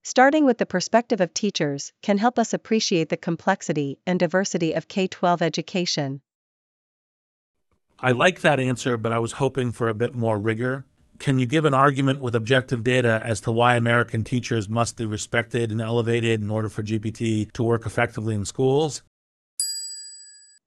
Starting 0.08 0.46
with 0.46 0.58
the 0.58 0.66
perspective 0.66 1.20
of 1.20 1.34
teachers 1.34 1.92
can 2.00 2.16
help 2.16 2.38
us 2.38 2.54
appreciate 2.54 3.08
the 3.08 3.16
complexity 3.16 3.98
and 4.06 4.20
diversity 4.20 4.72
of 4.72 4.86
K 4.86 5.08
12 5.08 5.42
education. 5.42 6.20
I 7.98 8.12
like 8.12 8.42
that 8.42 8.60
answer, 8.60 8.96
but 8.96 9.10
I 9.10 9.18
was 9.18 9.32
hoping 9.32 9.72
for 9.72 9.88
a 9.88 9.94
bit 9.94 10.14
more 10.14 10.38
rigor. 10.38 10.86
Can 11.18 11.40
you 11.40 11.46
give 11.46 11.64
an 11.64 11.74
argument 11.74 12.20
with 12.20 12.36
objective 12.36 12.84
data 12.84 13.20
as 13.24 13.40
to 13.40 13.50
why 13.50 13.74
American 13.74 14.22
teachers 14.22 14.68
must 14.68 14.96
be 14.96 15.06
respected 15.06 15.72
and 15.72 15.80
elevated 15.80 16.40
in 16.40 16.52
order 16.52 16.68
for 16.68 16.84
GPT 16.84 17.50
to 17.54 17.64
work 17.64 17.84
effectively 17.84 18.36
in 18.36 18.44
schools? 18.44 19.02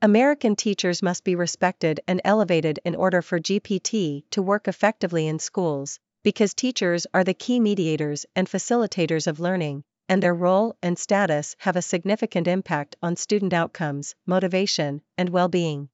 American 0.02 0.58
teachers 0.58 1.02
must 1.02 1.24
be 1.24 1.36
respected 1.36 2.02
and 2.10 2.20
elevated 2.26 2.82
in 2.84 2.94
order 2.94 3.22
for 3.22 3.40
GPT 3.40 4.24
to 4.32 4.42
work 4.42 4.68
effectively 4.68 5.28
in 5.28 5.40
schools, 5.40 6.02
because 6.24 6.54
teachers 6.54 7.08
are 7.14 7.24
the 7.24 7.34
key 7.34 7.60
mediators 7.60 8.26
and 8.36 8.48
facilitators 8.48 9.28
of 9.28 9.40
learning, 9.40 9.84
and 10.10 10.24
their 10.24 10.34
role 10.34 10.76
and 10.82 10.98
status 10.98 11.56
have 11.60 11.76
a 11.76 11.82
significant 11.82 12.48
impact 12.48 12.96
on 13.02 13.16
student 13.16 13.54
outcomes, 13.54 14.16
motivation, 14.26 15.02
and 15.18 15.30
well 15.30 15.48
being. 15.48 15.88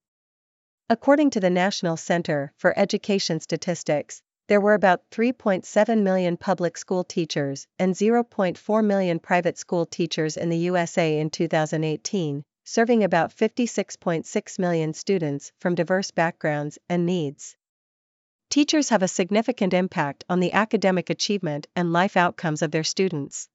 According 0.89 1.31
to 1.31 1.39
the 1.39 1.49
National 1.49 1.97
Center 1.97 2.53
for 2.57 2.77
Education 2.77 3.39
Statistics, 3.39 4.21
there 4.47 4.61
were 4.61 4.75
about 4.75 5.09
3.7 5.09 6.03
million 6.03 6.37
public 6.37 6.77
school 6.77 7.03
teachers 7.03 7.65
and 7.79 7.95
0.4 7.95 8.85
million 8.85 9.19
private 9.19 9.57
school 9.57 9.85
teachers 9.85 10.37
in 10.37 10.49
the 10.49 10.57
USA 10.57 11.17
in 11.19 11.31
2018, 11.31 12.43
serving 12.63 13.03
about 13.03 13.35
56.6 13.35 14.59
million 14.59 14.93
students 14.93 15.51
from 15.59 15.73
diverse 15.73 16.11
backgrounds 16.11 16.77
and 16.87 17.05
needs. 17.05 17.57
Teachers 18.55 18.87
have 18.87 19.03
a 19.03 19.09
significant 19.09 19.73
impact 19.73 20.23
on 20.29 20.39
the 20.39 20.53
academic 20.53 21.09
achievement 21.09 21.67
and 21.75 21.91
life 21.91 22.15
outcomes 22.15 22.61
of 22.61 22.71
their 22.71 22.85
students. 22.85 23.49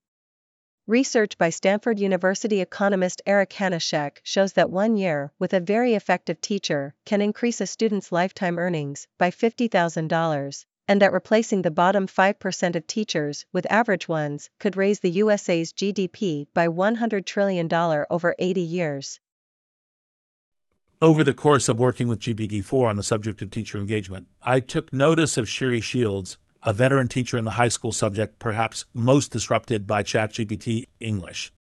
Research 0.87 1.39
by 1.39 1.49
Stanford 1.49 1.99
University 1.99 2.61
economist 2.61 3.23
Eric 3.25 3.49
Hanushek 3.49 4.19
shows 4.23 4.53
that 4.53 4.69
one 4.69 4.99
year 4.99 5.33
with 5.39 5.55
a 5.55 5.59
very 5.61 5.95
effective 5.95 6.43
teacher 6.43 6.95
can 7.07 7.23
increase 7.23 7.63
a 7.63 7.67
student's 7.67 8.13
lifetime 8.13 8.59
earnings 8.59 9.09
by 9.17 9.31
$50,000 9.31 10.65
and 10.87 11.01
that 11.01 11.15
replacing 11.15 11.63
the 11.63 11.71
bottom 11.71 12.07
5% 12.07 12.77
of 12.77 12.87
teachers 12.87 13.47
with 13.55 13.73
average 13.73 14.07
ones 14.07 14.51
could 14.59 14.77
raise 14.77 15.01
the 15.01 15.13
USA's 15.13 15.73
GDP 15.73 16.47
by 16.53 16.69
$100 16.69 17.25
trillion 17.25 17.73
over 18.11 18.35
80 18.39 18.61
years. 18.61 19.19
Over 21.03 21.25
the 21.25 21.33
course 21.33 21.71
of 21.71 21.79
working 21.79 22.09
with 22.09 22.21
GPT-4 22.21 22.91
on 22.91 22.97
the 22.97 23.03
subject 23.03 23.41
of 23.41 23.51
teacher 23.51 23.79
engagement, 23.79 24.27
I 24.43 24.61
took 24.61 24.93
notice 24.93 25.39
of 25.39 25.49
Cherie 25.49 25.81
Shields, 25.81 26.37
a 26.63 26.75
veteran 26.75 27.09
teacher 27.09 27.39
in 27.39 27.47
the 27.47 27.53
high 27.53 27.71
school 27.71 27.91
subject 27.91 28.39
perhaps 28.39 28.85
most 28.93 29.33
disrupted 29.33 29.87
by 29.87 30.03
ChatGPT 30.03 30.89
English. 31.01 31.55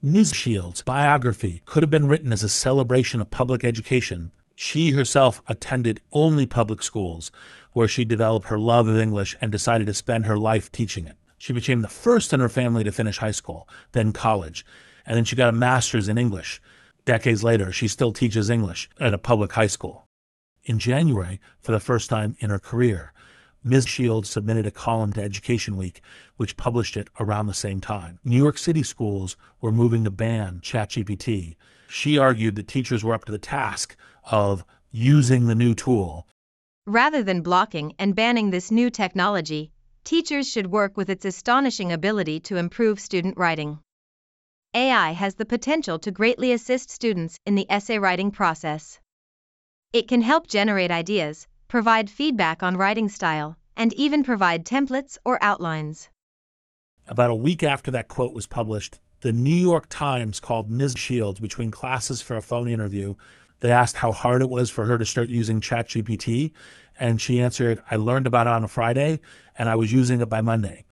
Ms. 0.00 0.32
Shields' 0.32 0.82
biography 0.82 1.62
could 1.64 1.82
have 1.82 1.90
been 1.90 2.06
written 2.06 2.32
as 2.32 2.44
a 2.44 2.48
celebration 2.48 3.20
of 3.20 3.28
public 3.28 3.64
education. 3.64 4.30
She 4.54 4.92
herself 4.92 5.42
attended 5.48 6.00
only 6.12 6.46
public 6.46 6.80
schools, 6.80 7.32
where 7.72 7.88
she 7.88 8.04
developed 8.04 8.46
her 8.46 8.58
love 8.58 8.86
of 8.86 8.98
English 8.98 9.36
and 9.40 9.50
decided 9.50 9.88
to 9.88 9.94
spend 9.94 10.26
her 10.26 10.38
life 10.38 10.70
teaching 10.70 11.08
it. 11.08 11.16
She 11.38 11.52
became 11.52 11.80
the 11.80 11.88
first 11.88 12.32
in 12.32 12.38
her 12.38 12.48
family 12.48 12.84
to 12.84 12.92
finish 12.92 13.18
high 13.18 13.32
school, 13.32 13.68
then 13.90 14.12
college, 14.12 14.64
and 15.04 15.16
then 15.16 15.24
she 15.24 15.34
got 15.34 15.48
a 15.48 15.52
master's 15.52 16.08
in 16.08 16.18
English. 16.18 16.62
Decades 17.06 17.42
later, 17.42 17.72
she 17.72 17.88
still 17.88 18.12
teaches 18.12 18.50
English 18.50 18.90
at 19.00 19.14
a 19.14 19.18
public 19.18 19.52
high 19.52 19.68
school. 19.68 20.04
In 20.64 20.78
January, 20.78 21.40
for 21.60 21.72
the 21.72 21.80
first 21.80 22.10
time 22.10 22.36
in 22.40 22.50
her 22.50 22.58
career, 22.58 23.14
Ms. 23.64 23.88
Shields 23.88 24.28
submitted 24.28 24.66
a 24.66 24.70
column 24.70 25.14
to 25.14 25.22
Education 25.22 25.78
Week, 25.78 26.02
which 26.36 26.58
published 26.58 26.98
it 26.98 27.08
around 27.18 27.46
the 27.46 27.54
same 27.54 27.80
time. 27.80 28.18
New 28.24 28.36
York 28.36 28.58
City 28.58 28.82
schools 28.82 29.38
were 29.62 29.72
moving 29.72 30.04
to 30.04 30.10
ban 30.10 30.60
ChatGPT. 30.60 31.56
She 31.88 32.18
argued 32.18 32.56
that 32.56 32.68
teachers 32.68 33.02
were 33.02 33.14
up 33.14 33.24
to 33.24 33.32
the 33.32 33.38
task 33.38 33.96
of 34.30 34.64
using 34.90 35.46
the 35.46 35.54
new 35.54 35.74
tool 35.74 36.26
Rather 36.88 37.20
than 37.24 37.42
blocking 37.42 37.92
and 37.98 38.14
banning 38.14 38.50
this 38.50 38.70
new 38.70 38.90
technology, 38.90 39.72
teachers 40.04 40.48
should 40.48 40.68
work 40.68 40.96
with 40.96 41.10
its 41.10 41.24
astonishing 41.24 41.90
ability 41.90 42.38
to 42.38 42.56
improve 42.56 43.00
student 43.00 43.36
writing. 43.36 43.80
AI 44.76 45.12
has 45.12 45.36
the 45.36 45.46
potential 45.46 45.98
to 45.98 46.10
greatly 46.10 46.52
assist 46.52 46.90
students 46.90 47.40
in 47.46 47.54
the 47.54 47.66
essay 47.70 47.98
writing 47.98 48.30
process. 48.30 49.00
It 49.94 50.06
can 50.06 50.20
help 50.20 50.48
generate 50.48 50.90
ideas, 50.90 51.48
provide 51.66 52.10
feedback 52.10 52.62
on 52.62 52.76
writing 52.76 53.08
style, 53.08 53.56
and 53.74 53.94
even 53.94 54.22
provide 54.22 54.66
templates 54.66 55.16
or 55.24 55.42
outlines. 55.42 56.10
About 57.08 57.30
a 57.30 57.34
week 57.34 57.62
after 57.62 57.90
that 57.90 58.08
quote 58.08 58.34
was 58.34 58.46
published, 58.46 59.00
the 59.22 59.32
New 59.32 59.56
York 59.56 59.86
Times 59.88 60.40
called 60.40 60.70
Ms. 60.70 60.94
Shields 60.98 61.40
between 61.40 61.70
classes 61.70 62.20
for 62.20 62.36
a 62.36 62.42
phone 62.42 62.68
interview 62.68 63.14
they 63.60 63.70
asked 63.70 63.96
how 63.96 64.12
hard 64.12 64.42
it 64.42 64.50
was 64.50 64.70
for 64.70 64.84
her 64.84 64.98
to 64.98 65.06
start 65.06 65.28
using 65.28 65.60
ChatGPT, 65.60 66.52
and 67.00 67.20
she 67.20 67.40
answered, 67.40 67.82
I 67.90 67.96
learned 67.96 68.26
about 68.26 68.46
it 68.46 68.52
on 68.52 68.64
a 68.64 68.68
Friday, 68.68 69.20
and 69.56 69.68
I 69.68 69.76
was 69.76 69.92
using 69.92 70.20
it 70.20 70.28
by 70.28 70.40
Monday. 70.40 70.84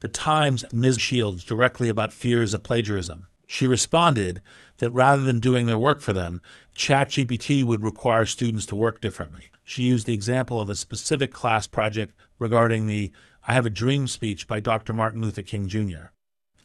The 0.00 0.08
Times 0.08 0.64
Ms. 0.72 1.00
Shields 1.00 1.42
directly 1.42 1.88
about 1.88 2.12
fears 2.12 2.52
of 2.52 2.62
plagiarism. 2.62 3.28
She 3.46 3.66
responded 3.66 4.42
that 4.78 4.90
rather 4.90 5.22
than 5.22 5.40
doing 5.40 5.66
their 5.66 5.78
work 5.78 6.00
for 6.00 6.12
them, 6.12 6.42
ChatGPT 6.76 7.64
would 7.64 7.82
require 7.82 8.26
students 8.26 8.66
to 8.66 8.76
work 8.76 9.00
differently. 9.00 9.50
She 9.64 9.84
used 9.84 10.06
the 10.06 10.14
example 10.14 10.60
of 10.60 10.68
a 10.68 10.74
specific 10.74 11.32
class 11.32 11.66
project 11.66 12.14
regarding 12.38 12.86
the 12.86 13.10
I 13.48 13.54
Have 13.54 13.64
a 13.64 13.70
Dream 13.70 14.06
speech 14.06 14.46
by 14.46 14.60
Dr. 14.60 14.92
Martin 14.92 15.22
Luther 15.22 15.42
King 15.42 15.66
Jr. 15.68 16.10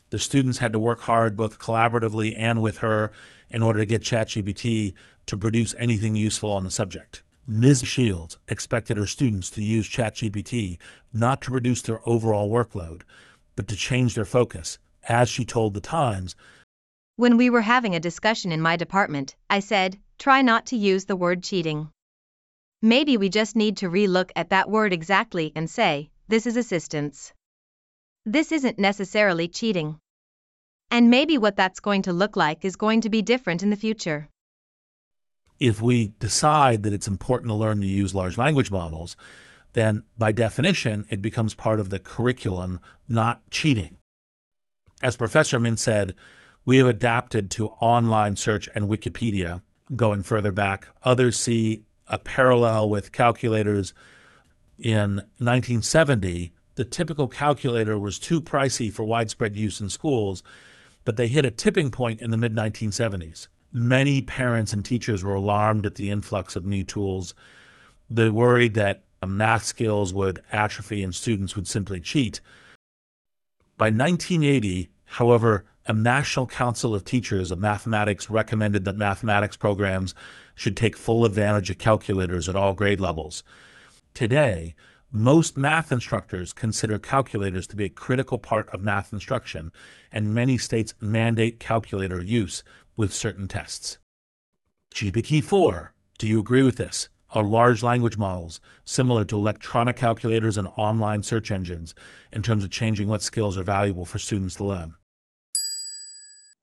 The 0.09 0.19
students 0.19 0.57
had 0.57 0.73
to 0.73 0.79
work 0.79 1.01
hard 1.01 1.37
both 1.37 1.57
collaboratively 1.57 2.35
and 2.37 2.61
with 2.61 2.79
her 2.79 3.11
in 3.49 3.61
order 3.61 3.79
to 3.79 3.85
get 3.85 4.01
ChatGPT 4.01 4.93
to 5.27 5.37
produce 5.37 5.73
anything 5.77 6.15
useful 6.15 6.51
on 6.51 6.65
the 6.65 6.71
subject. 6.71 7.23
Ms. 7.53 7.81
Shields 7.81 8.37
expected 8.47 8.95
her 8.95 9.05
students 9.05 9.49
to 9.49 9.61
use 9.61 9.85
ChatGPT 9.85 10.77
not 11.11 11.41
to 11.41 11.51
reduce 11.51 11.81
their 11.81 11.99
overall 12.07 12.49
workload, 12.49 13.01
but 13.57 13.67
to 13.67 13.75
change 13.75 14.15
their 14.15 14.23
focus. 14.23 14.79
As 15.09 15.27
she 15.27 15.43
told 15.43 15.73
The 15.73 15.81
Times, 15.81 16.33
When 17.17 17.35
we 17.35 17.49
were 17.49 17.59
having 17.59 17.93
a 17.93 17.99
discussion 17.99 18.53
in 18.53 18.61
my 18.61 18.77
department, 18.77 19.35
I 19.49 19.59
said, 19.59 19.99
try 20.17 20.41
not 20.41 20.65
to 20.67 20.77
use 20.77 21.03
the 21.03 21.17
word 21.17 21.43
cheating. 21.43 21.89
Maybe 22.81 23.17
we 23.17 23.27
just 23.27 23.57
need 23.57 23.75
to 23.77 23.89
relook 23.89 24.31
at 24.37 24.51
that 24.51 24.69
word 24.69 24.93
exactly 24.93 25.51
and 25.53 25.69
say, 25.69 26.09
this 26.29 26.47
is 26.47 26.55
assistance. 26.55 27.33
This 28.25 28.53
isn't 28.53 28.79
necessarily 28.79 29.49
cheating. 29.49 29.99
And 30.89 31.09
maybe 31.09 31.37
what 31.37 31.57
that's 31.57 31.81
going 31.81 32.03
to 32.03 32.13
look 32.13 32.37
like 32.37 32.63
is 32.63 32.77
going 32.77 33.01
to 33.01 33.09
be 33.09 33.21
different 33.21 33.61
in 33.61 33.71
the 33.71 33.75
future 33.75 34.29
if 35.61 35.79
we 35.79 36.07
decide 36.19 36.81
that 36.81 36.91
it's 36.91 37.07
important 37.07 37.47
to 37.47 37.53
learn 37.53 37.79
to 37.79 37.87
use 37.87 38.15
large 38.15 38.35
language 38.35 38.71
models, 38.71 39.15
then 39.73 40.03
by 40.17 40.31
definition, 40.31 41.05
it 41.09 41.21
becomes 41.21 41.53
part 41.53 41.79
of 41.79 41.91
the 41.91 41.99
curriculum, 41.99 42.79
not 43.07 43.47
cheating. 43.51 43.97
As 45.03 45.15
Professor 45.15 45.59
Mintz 45.59 45.79
said, 45.79 46.15
we 46.65 46.77
have 46.77 46.87
adapted 46.87 47.51
to 47.51 47.69
online 47.79 48.35
search 48.35 48.67
and 48.73 48.89
Wikipedia 48.89 49.61
going 49.95 50.23
further 50.23 50.51
back. 50.51 50.87
Others 51.03 51.39
see 51.39 51.83
a 52.07 52.17
parallel 52.17 52.89
with 52.89 53.11
calculators. 53.11 53.93
In 54.79 55.17
1970, 55.37 56.53
the 56.73 56.85
typical 56.85 57.27
calculator 57.27 57.99
was 57.99 58.17
too 58.17 58.41
pricey 58.41 58.91
for 58.91 59.03
widespread 59.03 59.55
use 59.55 59.79
in 59.79 59.89
schools, 59.89 60.41
but 61.05 61.17
they 61.17 61.27
hit 61.27 61.45
a 61.45 61.51
tipping 61.51 61.91
point 61.91 62.19
in 62.19 62.31
the 62.31 62.37
mid 62.37 62.55
1970s 62.55 63.47
many 63.73 64.21
parents 64.21 64.73
and 64.73 64.83
teachers 64.83 65.23
were 65.23 65.35
alarmed 65.35 65.85
at 65.85 65.95
the 65.95 66.09
influx 66.09 66.55
of 66.55 66.65
new 66.65 66.83
tools. 66.83 67.33
They 68.09 68.29
worried 68.29 68.73
that 68.75 69.03
um, 69.21 69.37
math 69.37 69.63
skills 69.63 70.13
would 70.13 70.43
atrophy 70.51 71.03
and 71.03 71.13
students 71.13 71.55
would 71.55 71.67
simply 71.67 71.99
cheat. 71.99 72.41
By 73.77 73.85
1980, 73.87 74.89
however, 75.05 75.65
a 75.87 75.93
National 75.93 76.45
Council 76.45 76.93
of 76.93 77.03
Teachers 77.03 77.51
of 77.51 77.59
Mathematics 77.59 78.29
recommended 78.29 78.85
that 78.85 78.97
mathematics 78.97 79.57
programs 79.57 80.13
should 80.53 80.77
take 80.77 80.95
full 80.95 81.25
advantage 81.25 81.69
of 81.69 81.79
calculators 81.79 82.47
at 82.47 82.55
all 82.55 82.73
grade 82.73 82.99
levels. 82.99 83.43
Today, 84.13 84.75
most 85.11 85.57
math 85.57 85.91
instructors 85.91 86.53
consider 86.53 86.97
calculators 86.99 87.67
to 87.67 87.75
be 87.75 87.85
a 87.85 87.89
critical 87.89 88.37
part 88.37 88.69
of 88.69 88.81
math 88.81 89.11
instruction, 89.11 89.71
and 90.11 90.33
many 90.33 90.57
states 90.57 90.93
mandate 91.01 91.59
calculator 91.59 92.21
use 92.21 92.63
with 93.01 93.11
certain 93.11 93.47
tests. 93.47 93.97
GPT 94.93 95.43
4. 95.43 95.91
Do 96.19 96.27
you 96.27 96.39
agree 96.39 96.61
with 96.61 96.75
this? 96.75 97.09
are 97.31 97.43
large 97.43 97.81
language 97.81 98.15
models, 98.15 98.61
similar 98.85 99.25
to 99.25 99.35
electronic 99.35 99.95
calculators 99.95 100.55
and 100.55 100.67
online 100.77 101.23
search 101.23 101.49
engines, 101.49 101.95
in 102.31 102.43
terms 102.43 102.63
of 102.63 102.69
changing 102.69 103.07
what 103.07 103.23
skills 103.23 103.57
are 103.57 103.63
valuable 103.63 104.05
for 104.05 104.19
students 104.19 104.53
to 104.53 104.65
learn? 104.65 104.93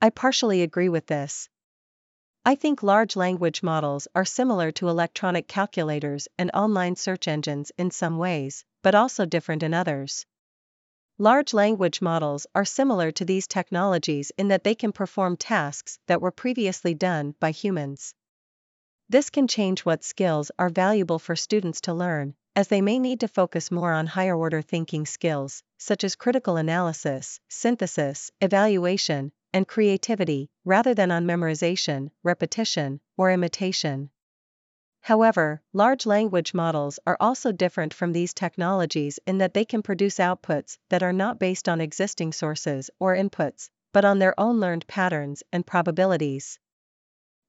I 0.00 0.10
partially 0.10 0.62
agree 0.62 0.88
with 0.88 1.06
this. 1.06 1.48
I 2.44 2.54
think 2.54 2.84
large 2.84 3.16
language 3.16 3.64
models 3.64 4.06
are 4.14 4.24
similar 4.24 4.70
to 4.72 4.88
electronic 4.88 5.48
calculators 5.48 6.28
and 6.38 6.52
online 6.54 6.94
search 6.94 7.26
engines 7.26 7.72
in 7.76 7.90
some 7.90 8.16
ways, 8.16 8.64
but 8.84 8.94
also 8.94 9.26
different 9.26 9.64
in 9.64 9.74
others. 9.74 10.24
Large 11.20 11.52
language 11.52 12.00
models 12.00 12.46
are 12.54 12.64
similar 12.64 13.10
to 13.10 13.24
these 13.24 13.48
technologies 13.48 14.30
in 14.38 14.46
that 14.48 14.62
they 14.62 14.76
can 14.76 14.92
perform 14.92 15.36
tasks 15.36 15.98
that 16.06 16.20
were 16.20 16.30
previously 16.30 16.94
done 16.94 17.34
by 17.40 17.50
humans. 17.50 18.14
This 19.08 19.28
can 19.28 19.48
change 19.48 19.80
what 19.80 20.04
skills 20.04 20.52
are 20.60 20.68
valuable 20.68 21.18
for 21.18 21.34
students 21.34 21.80
to 21.82 21.92
learn, 21.92 22.34
as 22.54 22.68
they 22.68 22.80
may 22.80 23.00
need 23.00 23.18
to 23.20 23.26
focus 23.26 23.72
more 23.72 23.92
on 23.92 24.06
higher 24.06 24.36
order 24.36 24.62
thinking 24.62 25.06
skills, 25.06 25.64
such 25.76 26.04
as 26.04 26.14
critical 26.14 26.56
analysis, 26.56 27.40
synthesis, 27.48 28.30
evaluation, 28.40 29.32
and 29.52 29.66
creativity, 29.66 30.48
rather 30.64 30.94
than 30.94 31.10
on 31.10 31.26
memorization, 31.26 32.10
repetition, 32.22 33.00
or 33.16 33.32
imitation. 33.32 34.10
However, 35.08 35.62
large 35.72 36.04
language 36.04 36.52
models 36.52 36.98
are 37.06 37.16
also 37.18 37.50
different 37.50 37.94
from 37.94 38.12
these 38.12 38.34
technologies 38.34 39.18
in 39.26 39.38
that 39.38 39.54
they 39.54 39.64
can 39.64 39.82
produce 39.82 40.18
outputs 40.18 40.76
that 40.90 41.02
are 41.02 41.14
not 41.14 41.38
based 41.38 41.66
on 41.66 41.80
existing 41.80 42.34
sources 42.34 42.90
or 42.98 43.16
inputs, 43.16 43.70
but 43.94 44.04
on 44.04 44.18
their 44.18 44.38
own 44.38 44.60
learned 44.60 44.86
patterns 44.86 45.42
and 45.50 45.66
probabilities. 45.66 46.58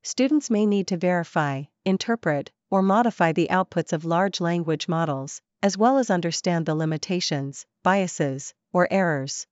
Students 0.04 0.50
may 0.50 0.66
need 0.66 0.88
to 0.88 0.96
verify, 0.96 1.64
interpret, 1.84 2.50
or 2.70 2.82
modify 2.82 3.34
the 3.34 3.50
outputs 3.52 3.92
of 3.92 4.06
large 4.06 4.40
language 4.40 4.88
models, 4.88 5.42
as 5.62 5.78
well 5.78 5.98
as 5.98 6.10
understand 6.10 6.66
the 6.66 6.76
limitations, 6.76 7.66
biases, 7.84 8.54
or 8.72 8.88
errors. 8.90 9.48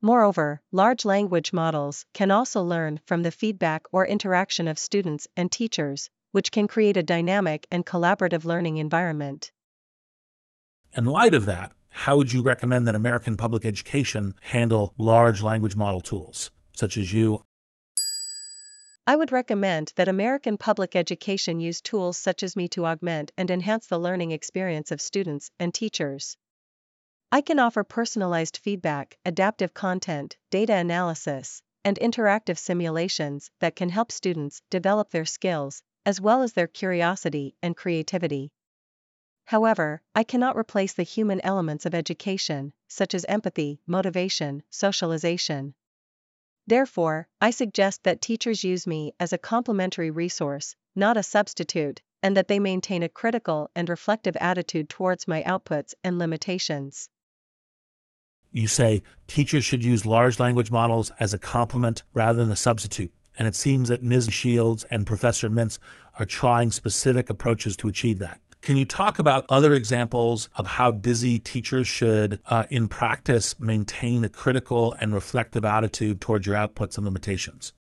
Moreover, 0.00 0.60
large 0.72 1.04
language 1.04 1.52
models 1.52 2.04
can 2.14 2.32
also 2.32 2.64
learn 2.64 2.98
from 3.06 3.22
the 3.22 3.30
feedback 3.30 3.86
or 3.92 4.04
interaction 4.04 4.66
of 4.66 4.76
students 4.76 5.28
and 5.36 5.52
teachers, 5.52 6.10
which 6.32 6.50
can 6.50 6.66
create 6.66 6.96
a 6.96 7.02
dynamic 7.02 7.66
and 7.70 7.86
collaborative 7.86 8.44
learning 8.44 8.76
environment. 8.76 9.52
In 10.94 11.04
light 11.04 11.32
of 11.32 11.46
that, 11.46 11.72
how 11.88 12.16
would 12.16 12.32
you 12.32 12.42
recommend 12.42 12.86
that 12.88 12.94
American 12.94 13.36
public 13.36 13.64
education 13.64 14.34
handle 14.40 14.94
large 14.98 15.42
language 15.42 15.76
model 15.76 16.00
tools, 16.00 16.50
such 16.74 16.96
as 16.96 17.12
you? 17.12 17.44
I 19.06 19.16
would 19.16 19.32
recommend 19.32 19.92
that 19.96 20.08
American 20.08 20.56
public 20.56 20.94
education 20.94 21.60
use 21.60 21.80
tools 21.80 22.16
such 22.16 22.42
as 22.42 22.56
me 22.56 22.68
to 22.68 22.86
augment 22.86 23.32
and 23.36 23.50
enhance 23.50 23.86
the 23.86 23.98
learning 23.98 24.30
experience 24.30 24.90
of 24.90 25.00
students 25.00 25.50
and 25.58 25.74
teachers. 25.74 26.36
I 27.30 27.40
can 27.40 27.58
offer 27.58 27.82
personalized 27.82 28.58
feedback, 28.58 29.18
adaptive 29.24 29.74
content, 29.74 30.36
data 30.50 30.74
analysis, 30.74 31.62
and 31.84 31.98
interactive 31.98 32.58
simulations 32.58 33.50
that 33.58 33.74
can 33.74 33.88
help 33.88 34.12
students 34.12 34.62
develop 34.70 35.10
their 35.10 35.24
skills, 35.24 35.82
as 36.04 36.20
well 36.20 36.42
as 36.42 36.52
their 36.52 36.66
curiosity 36.66 37.54
and 37.62 37.76
creativity. 37.76 38.50
However, 39.44 40.02
I 40.14 40.24
cannot 40.24 40.56
replace 40.56 40.92
the 40.92 41.02
human 41.02 41.40
elements 41.42 41.86
of 41.86 41.94
education, 41.94 42.72
such 42.88 43.14
as 43.14 43.24
empathy, 43.26 43.80
motivation, 43.86 44.62
socialization. 44.70 45.74
Therefore, 46.66 47.28
I 47.40 47.50
suggest 47.50 48.02
that 48.04 48.20
teachers 48.20 48.64
use 48.64 48.86
me 48.86 49.14
as 49.18 49.32
a 49.32 49.38
complementary 49.38 50.10
resource, 50.10 50.76
not 50.94 51.16
a 51.16 51.22
substitute, 51.22 52.02
and 52.22 52.36
that 52.36 52.48
they 52.48 52.58
maintain 52.58 53.02
a 53.02 53.08
critical 53.08 53.70
and 53.74 53.88
reflective 53.88 54.36
attitude 54.36 54.88
towards 54.88 55.28
my 55.28 55.42
outputs 55.42 55.94
and 56.04 56.18
limitations 56.18 57.08
you 58.52 58.68
say 58.68 59.02
teachers 59.26 59.64
should 59.64 59.82
use 59.82 60.06
large 60.06 60.38
language 60.38 60.70
models 60.70 61.10
as 61.18 61.32
a 61.32 61.38
complement 61.38 62.02
rather 62.12 62.42
than 62.42 62.52
a 62.52 62.56
substitute. 62.56 63.12
And 63.38 63.48
it 63.48 63.54
seems 63.54 63.88
that 63.88 64.02
Ms. 64.02 64.28
Shields 64.30 64.84
and 64.90 65.06
Professor 65.06 65.48
Mintz 65.48 65.78
are 66.18 66.26
trying 66.26 66.70
specific 66.70 67.30
approaches 67.30 67.76
to 67.78 67.88
achieve 67.88 68.18
that. 68.18 68.40
Can 68.62 68.76
you 68.76 68.84
talk 68.84 69.18
about 69.18 69.44
other 69.48 69.74
examples 69.74 70.48
of 70.54 70.66
how 70.68 70.92
busy 70.92 71.40
teachers 71.40 71.88
should, 71.88 72.38
uh, 72.46 72.64
in 72.70 72.86
practice, 72.86 73.58
maintain 73.58 74.22
a 74.22 74.28
critical 74.28 74.94
and 75.00 75.12
reflective 75.12 75.64
attitude 75.64 76.20
towards 76.20 76.46
your 76.46 76.54
outputs 76.54 76.96
and 76.96 77.04
limitations? 77.04 77.72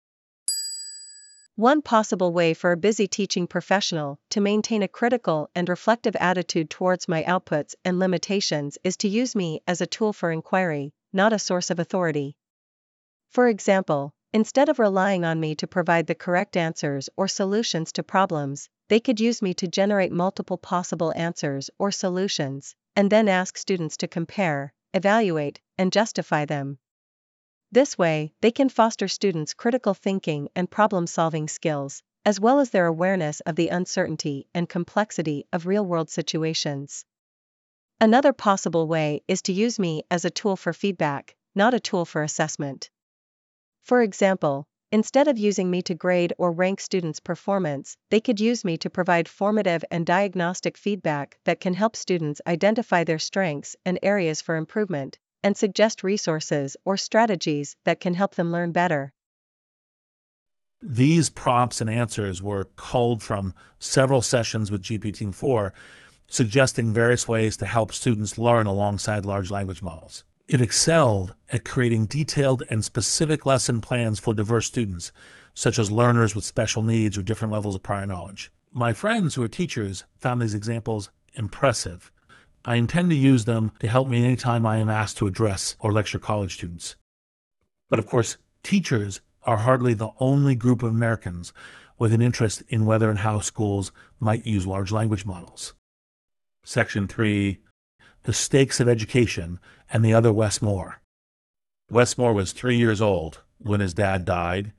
One 1.55 1.83
possible 1.83 2.33
way 2.33 2.55
for 2.55 2.71
a 2.71 2.77
busy 2.77 3.07
teaching 3.07 3.45
professional 3.45 4.19
to 4.31 4.41
maintain 4.41 4.81
a 4.81 4.87
critical 4.87 5.51
and 5.53 5.69
reflective 5.69 6.15
attitude 6.15 6.71
towards 6.71 7.07
my 7.07 7.21
outputs 7.23 7.75
and 7.85 7.99
limitations 7.99 8.79
is 8.83 8.97
to 8.97 9.07
use 9.07 9.35
me 9.35 9.61
as 9.67 9.81
a 9.81 9.85
tool 9.85 10.13
for 10.13 10.31
inquiry, 10.31 10.93
not 11.13 11.33
a 11.33 11.37
source 11.37 11.69
of 11.69 11.77
authority. 11.77 12.35
For 13.29 13.47
example, 13.47 14.15
instead 14.33 14.69
of 14.69 14.79
relying 14.79 15.25
on 15.25 15.39
me 15.39 15.55
to 15.55 15.67
provide 15.67 16.07
the 16.07 16.15
correct 16.15 16.55
answers 16.55 17.09
or 17.17 17.27
solutions 17.27 17.91
to 17.91 18.03
problems, 18.03 18.69
they 18.87 18.99
could 18.99 19.19
use 19.19 19.41
me 19.41 19.53
to 19.53 19.67
generate 19.67 20.11
multiple 20.11 20.57
possible 20.57 21.13
answers 21.15 21.69
or 21.79 21.91
solutions, 21.91 22.75
and 22.95 23.09
then 23.09 23.27
ask 23.27 23.57
students 23.57 23.97
to 23.97 24.07
compare, 24.07 24.73
evaluate, 24.93 25.59
and 25.77 25.91
justify 25.91 26.45
them. 26.45 26.77
This 27.71 27.97
way, 27.97 28.33
they 28.41 28.51
can 28.51 28.67
foster 28.67 29.07
students' 29.07 29.53
critical 29.53 29.93
thinking 29.93 30.49
and 30.55 30.69
problem 30.69 31.07
solving 31.07 31.47
skills, 31.47 32.03
as 32.25 32.39
well 32.39 32.59
as 32.59 32.69
their 32.69 32.85
awareness 32.85 33.39
of 33.41 33.55
the 33.55 33.69
uncertainty 33.69 34.47
and 34.53 34.67
complexity 34.67 35.45
of 35.53 35.65
real 35.65 35.85
world 35.85 36.09
situations. 36.09 37.05
Another 37.99 38.33
possible 38.33 38.87
way 38.87 39.23
is 39.27 39.41
to 39.43 39.53
use 39.53 39.79
me 39.79 40.03
as 40.11 40.25
a 40.25 40.29
tool 40.29 40.55
for 40.55 40.73
feedback, 40.73 41.35
not 41.55 41.73
a 41.73 41.79
tool 41.79 42.03
for 42.03 42.23
assessment. 42.23 42.89
For 43.83 44.01
example, 44.01 44.67
instead 44.91 45.27
of 45.27 45.37
using 45.37 45.71
me 45.71 45.81
to 45.83 45.95
grade 45.95 46.33
or 46.37 46.51
rank 46.51 46.79
students' 46.79 47.19
performance, 47.19 47.97
they 48.09 48.19
could 48.19 48.39
use 48.39 48.63
me 48.63 48.77
to 48.77 48.89
provide 48.89 49.27
formative 49.27 49.83
and 49.89 50.05
diagnostic 50.05 50.77
feedback 50.77 51.37
that 51.45 51.59
can 51.59 51.73
help 51.73 51.95
students 51.95 52.41
identify 52.45 53.03
their 53.03 53.19
strengths 53.19 53.75
and 53.85 53.97
areas 54.03 54.41
for 54.41 54.55
improvement, 54.55 55.17
and 55.43 55.57
suggest 55.57 56.03
resources 56.03 56.77
or 56.85 56.97
strategies 56.97 57.75
that 57.83 57.99
can 57.99 58.13
help 58.13 58.35
them 58.35 58.51
learn 58.51 58.71
better. 58.71 59.11
These 60.81 61.29
prompts 61.29 61.79
and 61.81 61.89
answers 61.89 62.41
were 62.41 62.65
culled 62.75 63.21
from 63.21 63.53
several 63.79 64.21
sessions 64.21 64.71
with 64.71 64.83
GPT-4, 64.83 65.71
suggesting 66.27 66.93
various 66.93 67.27
ways 67.27 67.57
to 67.57 67.65
help 67.65 67.93
students 67.93 68.37
learn 68.37 68.65
alongside 68.65 69.25
large 69.25 69.51
language 69.51 69.81
models. 69.81 70.23
It 70.51 70.59
excelled 70.59 71.33
at 71.49 71.63
creating 71.63 72.07
detailed 72.07 72.63
and 72.69 72.83
specific 72.83 73.45
lesson 73.45 73.79
plans 73.79 74.19
for 74.19 74.33
diverse 74.33 74.67
students, 74.67 75.13
such 75.53 75.79
as 75.79 75.89
learners 75.89 76.35
with 76.35 76.43
special 76.43 76.83
needs 76.83 77.17
or 77.17 77.21
different 77.23 77.53
levels 77.53 77.73
of 77.73 77.83
prior 77.83 78.05
knowledge. 78.05 78.51
My 78.73 78.91
friends 78.91 79.35
who 79.35 79.43
are 79.43 79.47
teachers 79.47 80.03
found 80.17 80.41
these 80.41 80.53
examples 80.53 81.09
impressive 81.35 82.11
I 82.65 82.75
intend 82.75 83.11
to 83.11 83.15
use 83.15 83.45
them 83.45 83.71
to 83.79 83.87
help 83.87 84.09
me 84.09 84.25
anytime 84.25 84.65
I 84.65 84.75
am 84.79 84.89
asked 84.89 85.15
to 85.19 85.27
address 85.27 85.77
or 85.79 85.93
lecture 85.93 86.19
college 86.19 86.55
students. 86.55 86.97
But 87.89 87.99
of 87.99 88.05
course, 88.05 88.35
teachers 88.61 89.21
are 89.43 89.57
hardly 89.57 89.93
the 89.93 90.11
only 90.19 90.55
group 90.55 90.83
of 90.83 90.91
Americans 90.91 91.53
with 91.97 92.11
an 92.11 92.21
interest 92.21 92.61
in 92.67 92.85
whether 92.85 93.09
and 93.09 93.19
how 93.19 93.39
schools 93.39 93.93
might 94.19 94.45
use 94.45 94.67
large 94.67 94.91
language 94.91 95.25
models. 95.25 95.75
Section 96.65 97.07
3 97.07 97.61
The 98.23 98.33
Stakes 98.33 98.79
of 98.79 98.87
Education 98.87 99.59
and 99.91 100.05
the 100.05 100.13
Other 100.13 100.31
Wes 100.31 100.61
Moore. 100.61 101.01
Westmore 101.89 102.33
was 102.33 102.51
three 102.51 102.77
years 102.77 103.01
old 103.01 103.41
when 103.57 103.79
his 103.79 103.93
dad 103.93 104.25
died. 104.25 104.73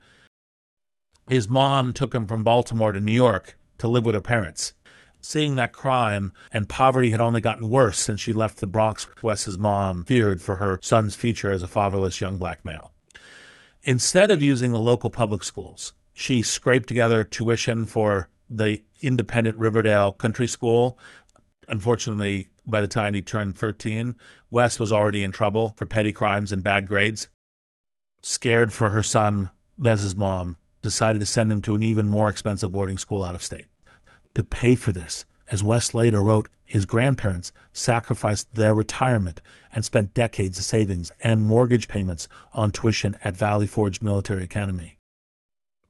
His 1.27 1.47
mom 1.47 1.93
took 1.93 2.13
him 2.15 2.25
from 2.25 2.43
Baltimore 2.43 2.91
to 2.91 2.99
New 2.99 3.11
York 3.11 3.57
to 3.77 3.87
live 3.87 4.05
with 4.05 4.15
her 4.15 4.21
parents 4.21 4.73
seeing 5.23 5.55
that 5.55 5.71
crime 5.71 6.33
and 6.51 6.69
poverty 6.69 7.11
had 7.11 7.21
only 7.21 7.41
gotten 7.41 7.69
worse 7.69 7.97
since 7.97 8.19
she 8.19 8.33
left 8.33 8.59
the 8.59 8.67
Bronx, 8.67 9.07
Wes's 9.21 9.57
mom 9.57 10.03
feared 10.03 10.41
for 10.41 10.57
her 10.57 10.79
son's 10.81 11.15
future 11.15 11.51
as 11.51 11.63
a 11.63 11.67
fatherless 11.67 12.21
young 12.21 12.37
black 12.37 12.63
male. 12.63 12.91
Instead 13.83 14.31
of 14.31 14.41
using 14.41 14.71
the 14.71 14.79
local 14.79 15.09
public 15.09 15.43
schools, 15.43 15.93
she 16.13 16.41
scraped 16.41 16.87
together 16.87 17.23
tuition 17.23 17.85
for 17.85 18.29
the 18.49 18.83
independent 19.01 19.57
Riverdale 19.57 20.11
Country 20.11 20.47
School. 20.47 20.99
Unfortunately, 21.67 22.49
by 22.65 22.81
the 22.81 22.87
time 22.87 23.13
he 23.13 23.21
turned 23.21 23.57
13, 23.57 24.15
Wes 24.49 24.79
was 24.79 24.91
already 24.91 25.23
in 25.23 25.31
trouble 25.31 25.73
for 25.77 25.85
petty 25.85 26.13
crimes 26.13 26.51
and 26.51 26.63
bad 26.63 26.87
grades. 26.87 27.27
Scared 28.21 28.71
for 28.71 28.89
her 28.89 29.03
son, 29.03 29.49
Wes's 29.77 30.15
mom 30.15 30.57
decided 30.81 31.19
to 31.19 31.25
send 31.25 31.51
him 31.51 31.61
to 31.61 31.75
an 31.75 31.83
even 31.83 32.07
more 32.07 32.29
expensive 32.29 32.71
boarding 32.71 32.97
school 32.97 33.23
out 33.23 33.35
of 33.35 33.43
state 33.43 33.65
to 34.35 34.43
pay 34.43 34.75
for 34.75 34.91
this. 34.91 35.25
As 35.51 35.63
Wes 35.63 35.93
later 35.93 36.21
wrote, 36.21 36.49
his 36.63 36.85
grandparents 36.85 37.51
sacrificed 37.71 38.55
their 38.55 38.73
retirement 38.73 39.41
and 39.71 39.83
spent 39.83 40.13
decades 40.13 40.57
of 40.57 40.63
savings 40.63 41.11
and 41.21 41.41
mortgage 41.41 41.87
payments 41.87 42.27
on 42.53 42.71
tuition 42.71 43.17
at 43.23 43.35
Valley 43.35 43.67
Forge 43.67 44.01
Military 44.01 44.43
Academy. 44.43 44.97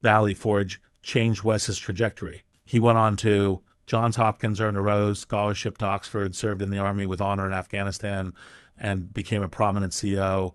Valley 0.02 0.34
Forge 0.34 0.80
changed 1.02 1.44
Wes's 1.44 1.78
trajectory. 1.78 2.42
He 2.64 2.80
went 2.80 2.98
on 2.98 3.16
to 3.18 3.62
Johns 3.86 4.16
Hopkins 4.16 4.60
earned 4.60 4.76
a 4.76 4.80
Rhodes 4.80 5.20
Scholarship 5.20 5.78
to 5.78 5.86
Oxford, 5.86 6.34
served 6.34 6.62
in 6.62 6.70
the 6.70 6.78
Army 6.78 7.06
with 7.06 7.20
honor 7.20 7.46
in 7.46 7.52
Afghanistan, 7.52 8.32
and 8.78 9.12
became 9.12 9.42
a 9.42 9.48
prominent 9.48 9.92
CEO. 9.92 10.54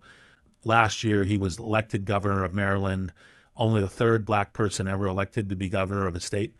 Last 0.65 1.03
year, 1.03 1.23
he 1.23 1.37
was 1.37 1.59
elected 1.59 2.05
governor 2.05 2.43
of 2.43 2.53
Maryland, 2.53 3.13
only 3.55 3.81
the 3.81 3.87
third 3.87 4.25
black 4.25 4.53
person 4.53 4.87
ever 4.87 5.05
elected 5.05 5.49
to 5.49 5.55
be 5.55 5.69
governor 5.69 6.07
of 6.07 6.15
a 6.15 6.19
state, 6.19 6.55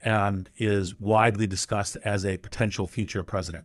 and 0.00 0.48
is 0.56 0.98
widely 1.00 1.46
discussed 1.46 1.96
as 2.04 2.24
a 2.24 2.38
potential 2.38 2.86
future 2.86 3.22
president. 3.22 3.64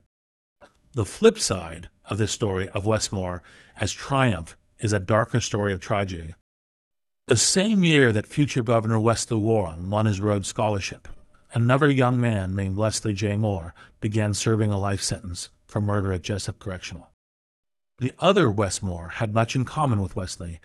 The 0.93 1.05
flip 1.05 1.37
side 1.37 1.89
of 2.05 2.17
this 2.17 2.31
story 2.31 2.69
of 2.69 2.85
Wes 2.85 3.11
Moore 3.11 3.43
as 3.79 3.91
triumph 3.91 4.57
is 4.79 4.93
a 4.93 4.99
darker 4.99 5.39
story 5.39 5.73
of 5.73 5.79
tragedy. 5.79 6.33
The 7.27 7.37
same 7.37 7.83
year 7.83 8.11
that 8.13 8.25
future 8.25 8.63
Governor 8.63 8.99
Wesley 8.99 9.37
Warren 9.37 9.89
won 9.89 10.05
his 10.05 10.21
Rhodes 10.21 10.47
Scholarship, 10.47 11.07
another 11.53 11.89
young 11.89 12.19
man 12.19 12.55
named 12.55 12.77
Wesley 12.77 13.13
J. 13.13 13.38
Moore 13.38 13.73
began 13.99 14.33
serving 14.33 14.71
a 14.71 14.79
life 14.79 15.01
sentence 15.01 15.49
for 15.65 15.81
murder 15.81 16.13
at 16.13 16.21
Jessup 16.21 16.60
Correctional. 16.60 17.10
The 17.99 18.13
other 18.19 18.51
Wes 18.51 18.81
Moore 18.81 19.10
had 19.15 19.33
much 19.33 19.55
in 19.55 19.65
common 19.65 20.01
with 20.01 20.15
Wesley. 20.15 20.60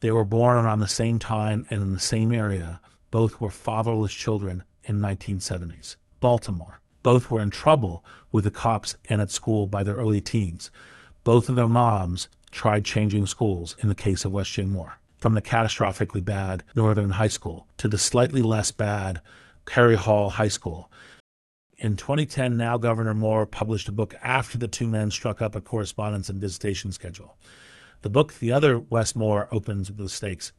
They 0.00 0.10
were 0.10 0.24
born 0.24 0.56
around 0.56 0.80
the 0.80 0.88
same 0.88 1.18
time 1.18 1.66
and 1.70 1.82
in 1.82 1.92
the 1.92 2.00
same 2.00 2.32
area. 2.32 2.80
Both 3.10 3.40
were 3.40 3.50
fatherless 3.50 4.12
children 4.12 4.64
in 4.84 5.00
1970s. 5.00 5.96
Baltimore. 6.20 6.80
Both 7.02 7.30
were 7.30 7.40
in 7.40 7.50
trouble 7.50 8.04
with 8.32 8.44
the 8.44 8.50
cops 8.50 8.96
and 9.08 9.20
at 9.20 9.30
school 9.30 9.66
by 9.66 9.82
their 9.82 9.96
early 9.96 10.20
teens. 10.20 10.70
Both 11.24 11.48
of 11.48 11.56
their 11.56 11.68
moms 11.68 12.28
tried 12.50 12.84
changing 12.84 13.26
schools 13.26 13.76
in 13.80 13.88
the 13.88 13.94
case 13.94 14.24
of 14.24 14.32
Wes 14.32 14.48
J. 14.48 14.64
Moore, 14.64 14.98
from 15.18 15.34
the 15.34 15.42
catastrophically 15.42 16.24
bad 16.24 16.64
Northern 16.74 17.10
High 17.10 17.28
School 17.28 17.66
to 17.76 17.88
the 17.88 17.98
slightly 17.98 18.42
less 18.42 18.70
bad 18.72 19.20
Perry 19.68 19.96
Hall 19.96 20.30
High 20.30 20.48
School. 20.48 20.90
In 21.76 21.94
2010, 21.94 22.56
now 22.56 22.78
Governor 22.78 23.12
Moore 23.12 23.44
published 23.44 23.86
a 23.86 23.92
book 23.92 24.14
after 24.22 24.56
the 24.56 24.66
two 24.66 24.86
men 24.86 25.10
struck 25.10 25.42
up 25.42 25.54
a 25.54 25.60
correspondence 25.60 26.30
and 26.30 26.40
visitation 26.40 26.90
schedule. 26.90 27.36
The 28.00 28.08
book, 28.08 28.32
The 28.32 28.50
Other 28.50 28.78
Wes 28.78 29.14
Moore, 29.14 29.46
opens 29.52 29.90
with 29.90 29.98
the 29.98 30.08
stakes. 30.08 30.52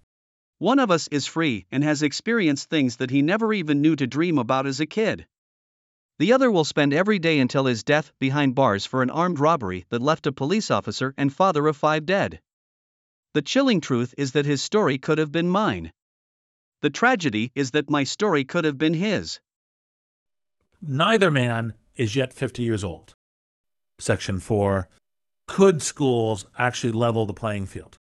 One 0.60 0.78
of 0.78 0.91
us 0.91 1.08
is 1.08 1.26
free 1.26 1.65
and 1.72 1.84
has 1.84 2.04
experienced 2.04 2.69
things 2.69 2.98
that 2.98 3.10
he 3.10 3.24
never 3.24 3.52
even 3.52 3.82
knew 3.82 3.95
to 3.95 4.06
dream 4.06 4.38
about 4.38 4.67
as 4.67 4.80
a 4.80 4.86
kid. 4.86 5.26
The 6.19 6.32
other 6.32 6.52
will 6.52 6.63
spend 6.63 6.93
every 6.93 7.17
day 7.17 7.39
until 7.39 7.65
his 7.65 7.84
death 7.84 8.12
behind 8.19 8.54
bars 8.54 8.86
for 8.86 9.02
an 9.02 9.10
armed 9.10 9.39
robbery 9.39 9.86
that 9.89 10.04
left 10.04 10.28
a 10.28 10.32
police 10.32 10.69
officer 10.69 11.15
and 11.17 11.34
father 11.34 11.65
of 11.65 11.76
five 11.76 12.06
dead. 12.06 12.41
The 13.34 13.41
chilling 13.41 13.82
truth 13.82 14.13
is 14.19 14.34
that 14.34 14.45
his 14.45 14.62
story 14.62 15.00
could 15.00 15.17
have 15.17 15.32
been 15.32 15.50
mine. 15.50 15.93
The 16.82 16.89
tragedy 16.89 17.52
is 17.56 17.72
that 17.72 17.89
my 17.89 18.04
story 18.04 18.44
could 18.46 18.63
have 18.63 18.78
been 18.78 18.94
his. 18.94 19.39
Neither 20.82 21.30
man 21.30 21.74
is 21.98 22.15
yet 22.15 22.32
50 22.32 22.63
years 22.63 22.84
old. 22.84 23.13
Section 24.00 24.39
4 24.39 24.88
Could 25.46 25.82
schools 25.82 26.46
actually 26.58 26.94
level 26.94 27.26
the 27.26 27.34
playing 27.34 27.65
field? 27.65 27.98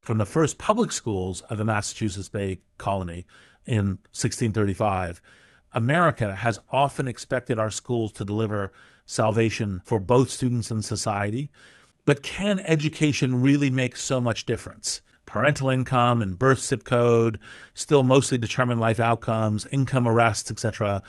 From 0.00 0.16
the 0.16 0.24
first 0.24 0.56
public 0.56 0.92
schools 0.92 1.42
of 1.42 1.58
the 1.58 1.64
Massachusetts 1.64 2.30
Bay 2.30 2.60
Colony 2.78 3.26
in 3.66 3.98
1635, 4.12 5.20
America 5.74 6.34
has 6.36 6.58
often 6.72 7.06
expected 7.06 7.58
our 7.58 7.70
schools 7.70 8.12
to 8.12 8.24
deliver 8.24 8.72
salvation 9.04 9.82
for 9.84 10.00
both 10.00 10.30
students 10.30 10.70
and 10.70 10.84
society. 10.84 11.50
But 12.06 12.22
can 12.22 12.60
education 12.60 13.42
really 13.42 13.68
make 13.68 13.96
so 13.96 14.22
much 14.22 14.46
difference? 14.46 15.02
Parental 15.30 15.70
income 15.70 16.20
and 16.20 16.36
birth 16.36 16.58
zip 16.58 16.82
code 16.82 17.38
still 17.72 18.02
mostly 18.02 18.36
determine 18.36 18.80
life 18.80 18.98
outcomes, 18.98 19.64
income 19.66 20.08
arrests, 20.08 20.50
etc., 20.50 21.02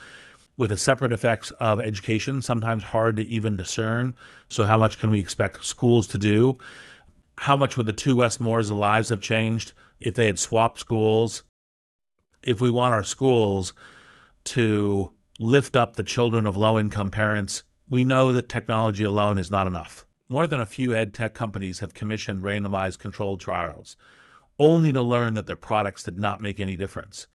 with 0.56 0.70
the 0.70 0.76
separate 0.76 1.12
effects 1.12 1.50
of 1.58 1.80
education, 1.80 2.40
sometimes 2.40 2.84
hard 2.84 3.16
to 3.16 3.26
even 3.26 3.56
discern. 3.56 4.14
So, 4.48 4.64
how 4.64 4.78
much 4.78 5.00
can 5.00 5.10
we 5.10 5.18
expect 5.18 5.64
schools 5.64 6.06
to 6.08 6.18
do? 6.18 6.58
How 7.38 7.56
much 7.56 7.76
would 7.76 7.86
the 7.86 7.92
two 7.92 8.16
Wes 8.16 8.38
Moores' 8.38 8.70
lives 8.70 9.08
have 9.08 9.20
changed 9.20 9.72
if 9.98 10.14
they 10.14 10.26
had 10.26 10.38
swapped 10.38 10.78
schools? 10.78 11.42
If 12.44 12.60
we 12.60 12.70
want 12.70 12.94
our 12.94 13.04
schools 13.04 13.72
to 14.44 15.10
lift 15.40 15.74
up 15.74 15.96
the 15.96 16.04
children 16.04 16.46
of 16.46 16.56
low 16.56 16.78
income 16.78 17.10
parents, 17.10 17.64
we 17.88 18.04
know 18.04 18.32
that 18.32 18.48
technology 18.48 19.02
alone 19.02 19.38
is 19.38 19.50
not 19.50 19.66
enough. 19.66 20.06
More 20.32 20.46
than 20.46 20.62
a 20.62 20.64
few 20.64 20.94
ed 20.94 21.12
tech 21.12 21.34
companies 21.34 21.80
have 21.80 21.92
commissioned 21.92 22.42
randomized 22.42 22.98
controlled 22.98 23.38
trials, 23.38 23.98
only 24.58 24.90
to 24.90 25.02
learn 25.02 25.34
that 25.34 25.46
their 25.46 25.56
products 25.56 26.04
did 26.04 26.18
not 26.18 26.40
make 26.40 26.58
any 26.58 26.74
difference. 26.74 27.26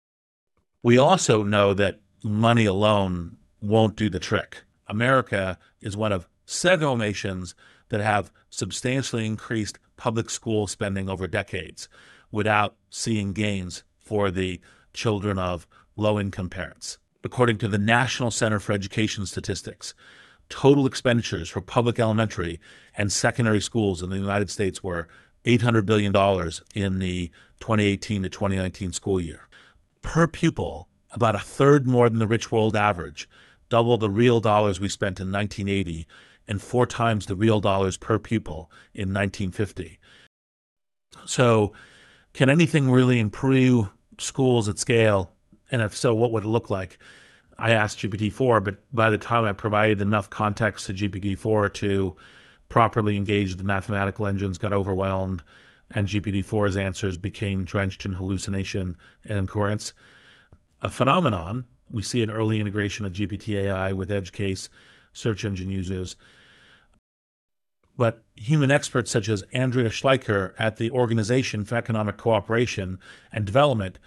We 0.83 0.97
also 0.97 1.43
know 1.43 1.75
that 1.75 2.01
money 2.25 2.65
alone 2.65 3.37
won't 3.61 3.97
do 3.97 4.09
the 4.09 4.19
trick. 4.19 4.65
America 4.89 5.59
is 5.83 5.95
one 5.95 6.11
of 6.11 6.27
several 6.47 6.97
nations 6.97 7.55
that 7.91 8.01
have 8.01 8.33
substantially 8.49 9.27
increased 9.27 9.79
public 9.99 10.31
school 10.31 10.67
spending 10.67 11.11
over 11.11 11.27
decades 11.27 11.91
without 12.31 12.77
seeing 12.89 13.35
gains 13.35 13.85
for 13.99 14.31
the 14.31 14.59
children 14.95 15.39
of 15.39 15.67
low 15.97 16.19
income 16.19 16.49
parents. 16.49 16.97
According 17.23 17.59
to 17.59 17.69
the 17.69 17.77
National 17.77 18.31
Center 18.31 18.59
for 18.59 18.73
Education 18.73 19.27
Statistics, 19.27 19.93
total 20.49 20.87
expenditures 20.87 21.49
for 21.49 21.61
public 21.61 21.99
elementary 21.99 22.61
and 22.97 23.13
secondary 23.13 23.61
schools 23.61 24.03
in 24.03 24.11
the 24.11 24.17
United 24.17 24.51
States 24.51 24.83
were 24.83 25.09
$800 25.45 25.87
billion 25.87 26.15
in 26.75 26.99
the 26.99 27.31
2018 27.61 28.23
to 28.23 28.29
2019 28.29 28.93
school 28.93 29.21
year. 29.21 29.49
Per 30.03 30.27
pupil, 30.27 30.89
about 31.11 31.35
a 31.35 31.41
third 31.41 31.87
more 31.87 32.09
than 32.09 32.19
the 32.19 32.27
rich 32.27 32.53
world 32.53 32.77
average, 32.77 33.29
double 33.69 33.97
the 33.97 34.11
real 34.11 34.41
dollars 34.41 34.81
we 34.81 34.89
spent 34.89 35.21
in 35.21 35.33
1980, 35.33 36.07
and 36.49 36.63
four 36.63 36.87
times 36.87 37.27
the 37.27 37.37
real 37.37 37.61
dollars 37.61 37.97
per 37.97 38.19
pupil 38.19 38.71
in 38.95 39.13
1950. 39.13 39.99
So, 41.25 41.73
can 42.33 42.51
anything 42.51 42.91
really 42.91 43.19
improve 43.19 43.89
schools 44.19 44.69
at 44.69 44.79
scale? 44.79 45.33
And 45.71 45.83
if 45.83 45.97
so, 45.97 46.15
what 46.15 46.31
would 46.33 46.45
it 46.45 46.49
look 46.49 46.71
like? 46.71 46.99
I 47.59 47.71
asked 47.71 47.99
GPT-4, 48.01 48.63
but 48.63 48.77
by 48.93 49.11
the 49.11 49.19
time 49.19 49.45
I 49.45 49.53
provided 49.53 50.01
enough 50.01 50.29
context 50.29 50.87
to 50.87 50.95
GPT-4 50.95 51.73
to 51.75 52.17
properly 52.69 53.17
engage 53.17 53.57
the 53.57 53.65
mathematical 53.65 54.27
engines, 54.27 54.59
got 54.59 54.73
overwhelmed, 54.73 55.43
and 55.91 56.09
GPT-4's 56.09 56.77
answers 56.77 57.17
became 57.17 57.65
drenched 57.65 58.05
in 58.05 58.13
hallucination 58.13 58.97
and 59.25 59.39
incoherence. 59.39 59.93
A 60.83 60.91
phenomenon 60.91 61.65
we 61.91 62.03
see 62.03 62.23
an 62.23 62.31
early 62.31 62.61
integration 62.61 63.07
of 63.07 63.13
GPT 63.13 63.55
AI 63.55 63.93
with 63.93 64.11
edge 64.11 64.33
case 64.33 64.69
search 65.13 65.45
engine 65.45 65.71
users. 65.71 66.17
But 67.97 68.23
human 68.35 68.71
experts 68.71 69.11
such 69.11 69.29
as 69.29 69.45
Andreas 69.55 69.95
Schleicher 69.95 70.53
at 70.59 70.77
the 70.77 70.91
Organization 70.91 71.65
for 71.65 71.77
Economic 71.77 72.19
Cooperation 72.19 72.99
and 73.33 73.47
Development 73.47 73.99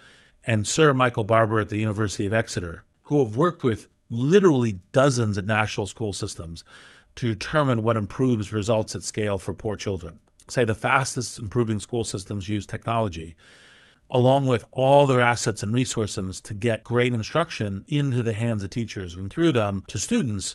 and 0.44 0.66
Sir 0.68 0.94
Michael 0.94 1.24
Barber 1.24 1.58
at 1.58 1.70
the 1.70 1.78
University 1.78 2.26
of 2.26 2.32
Exeter 2.32 2.84
who 3.10 3.18
have 3.24 3.36
worked 3.36 3.64
with 3.64 3.88
literally 4.08 4.78
dozens 4.92 5.36
of 5.36 5.44
national 5.44 5.84
school 5.84 6.12
systems 6.12 6.62
to 7.16 7.26
determine 7.26 7.82
what 7.82 7.96
improves 7.96 8.52
results 8.52 8.94
at 8.94 9.02
scale 9.02 9.36
for 9.36 9.52
poor 9.52 9.74
children. 9.74 10.20
Say 10.48 10.64
the 10.64 10.76
fastest 10.76 11.40
improving 11.40 11.80
school 11.80 12.04
systems 12.04 12.48
use 12.48 12.66
technology, 12.66 13.34
along 14.10 14.46
with 14.46 14.64
all 14.70 15.08
their 15.08 15.20
assets 15.20 15.64
and 15.64 15.74
resources 15.74 16.40
to 16.42 16.54
get 16.54 16.84
great 16.84 17.12
instruction 17.12 17.84
into 17.88 18.22
the 18.22 18.32
hands 18.32 18.62
of 18.62 18.70
teachers 18.70 19.16
and 19.16 19.28
through 19.28 19.50
them 19.50 19.82
to 19.88 19.98
students. 19.98 20.54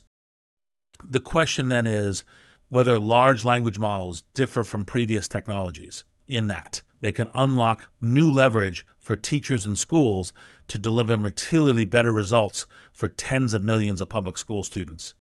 The 1.03 1.19
question 1.19 1.67
then 1.67 1.85
is 1.85 2.23
whether 2.69 2.97
large 2.97 3.43
language 3.43 3.79
models 3.79 4.23
differ 4.33 4.63
from 4.63 4.85
previous 4.85 5.27
technologies 5.27 6.05
in 6.27 6.47
that 6.47 6.81
they 7.01 7.11
can 7.11 7.29
unlock 7.33 7.89
new 8.01 8.31
leverage 8.31 8.85
for 8.97 9.15
teachers 9.15 9.65
and 9.65 9.77
schools 9.77 10.33
to 10.67 10.79
deliver 10.79 11.17
materially 11.17 11.85
better 11.85 12.11
results 12.11 12.65
for 12.91 13.07
tens 13.07 13.53
of 13.53 13.63
millions 13.63 14.01
of 14.01 14.09
public 14.09 14.37
school 14.37 14.63
students. 14.63 15.13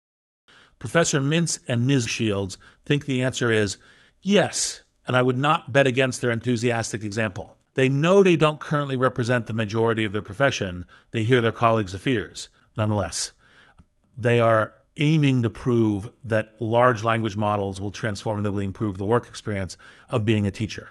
Professor 0.79 1.21
Mintz 1.21 1.59
and 1.69 1.87
Ms. 1.87 2.09
Shields 2.09 2.59
think 2.85 3.05
the 3.05 3.23
answer 3.23 3.51
is 3.51 3.77
yes, 4.23 4.83
and 5.07 5.17
I 5.17 5.23
would 5.23 5.39
not 5.39 5.73
bet 5.73 5.87
against 5.87 6.21
their 6.21 6.31
enthusiastic 6.31 7.05
example. 7.05 7.57
They 7.75 7.89
know 7.89 8.23
they 8.23 8.37
don't 8.37 8.61
currently 8.61 8.97
represent 8.97 9.47
the 9.47 9.53
majority 9.53 10.05
of 10.05 10.13
their 10.13 10.23
profession, 10.23 10.87
they 11.11 11.25
hear 11.25 11.41
their 11.41 11.53
colleagues' 11.53 11.95
fears. 11.97 12.49
Nonetheless, 12.77 13.33
they 14.17 14.41
are 14.41 14.75
aiming 14.97 15.43
to 15.43 15.51
prove 15.51 16.11
that 16.25 16.55
large 16.61 17.03
language 17.03 17.37
models 17.37 17.81
will 17.81 17.93
transformatively 17.93 18.65
improve 18.65 18.99
the 18.99 19.05
work 19.05 19.27
experience 19.29 19.77
of 20.09 20.25
being 20.25 20.47
a 20.47 20.51
teacher. 20.51 20.91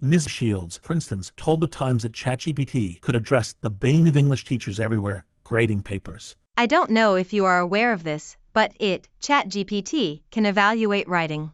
Ms. 0.00 0.28
Shields, 0.28 0.80
for 0.82 0.92
instance, 0.92 1.30
told 1.36 1.60
the 1.60 1.66
Times 1.66 2.02
that 2.02 2.12
ChatGPT 2.12 3.00
could 3.00 3.14
address 3.14 3.54
the 3.60 3.70
bane 3.70 4.08
of 4.08 4.16
English 4.16 4.44
teachers 4.44 4.80
everywhere 4.80 5.24
grading 5.44 5.82
papers. 5.82 6.34
I 6.56 6.66
don't 6.66 6.90
know 6.90 7.14
if 7.14 7.32
you 7.32 7.44
are 7.44 7.58
aware 7.58 7.92
of 7.92 8.02
this, 8.02 8.36
but 8.52 8.72
it, 8.80 9.08
ChatGPT, 9.20 10.22
can 10.30 10.46
evaluate 10.46 11.08
writing. 11.08 11.52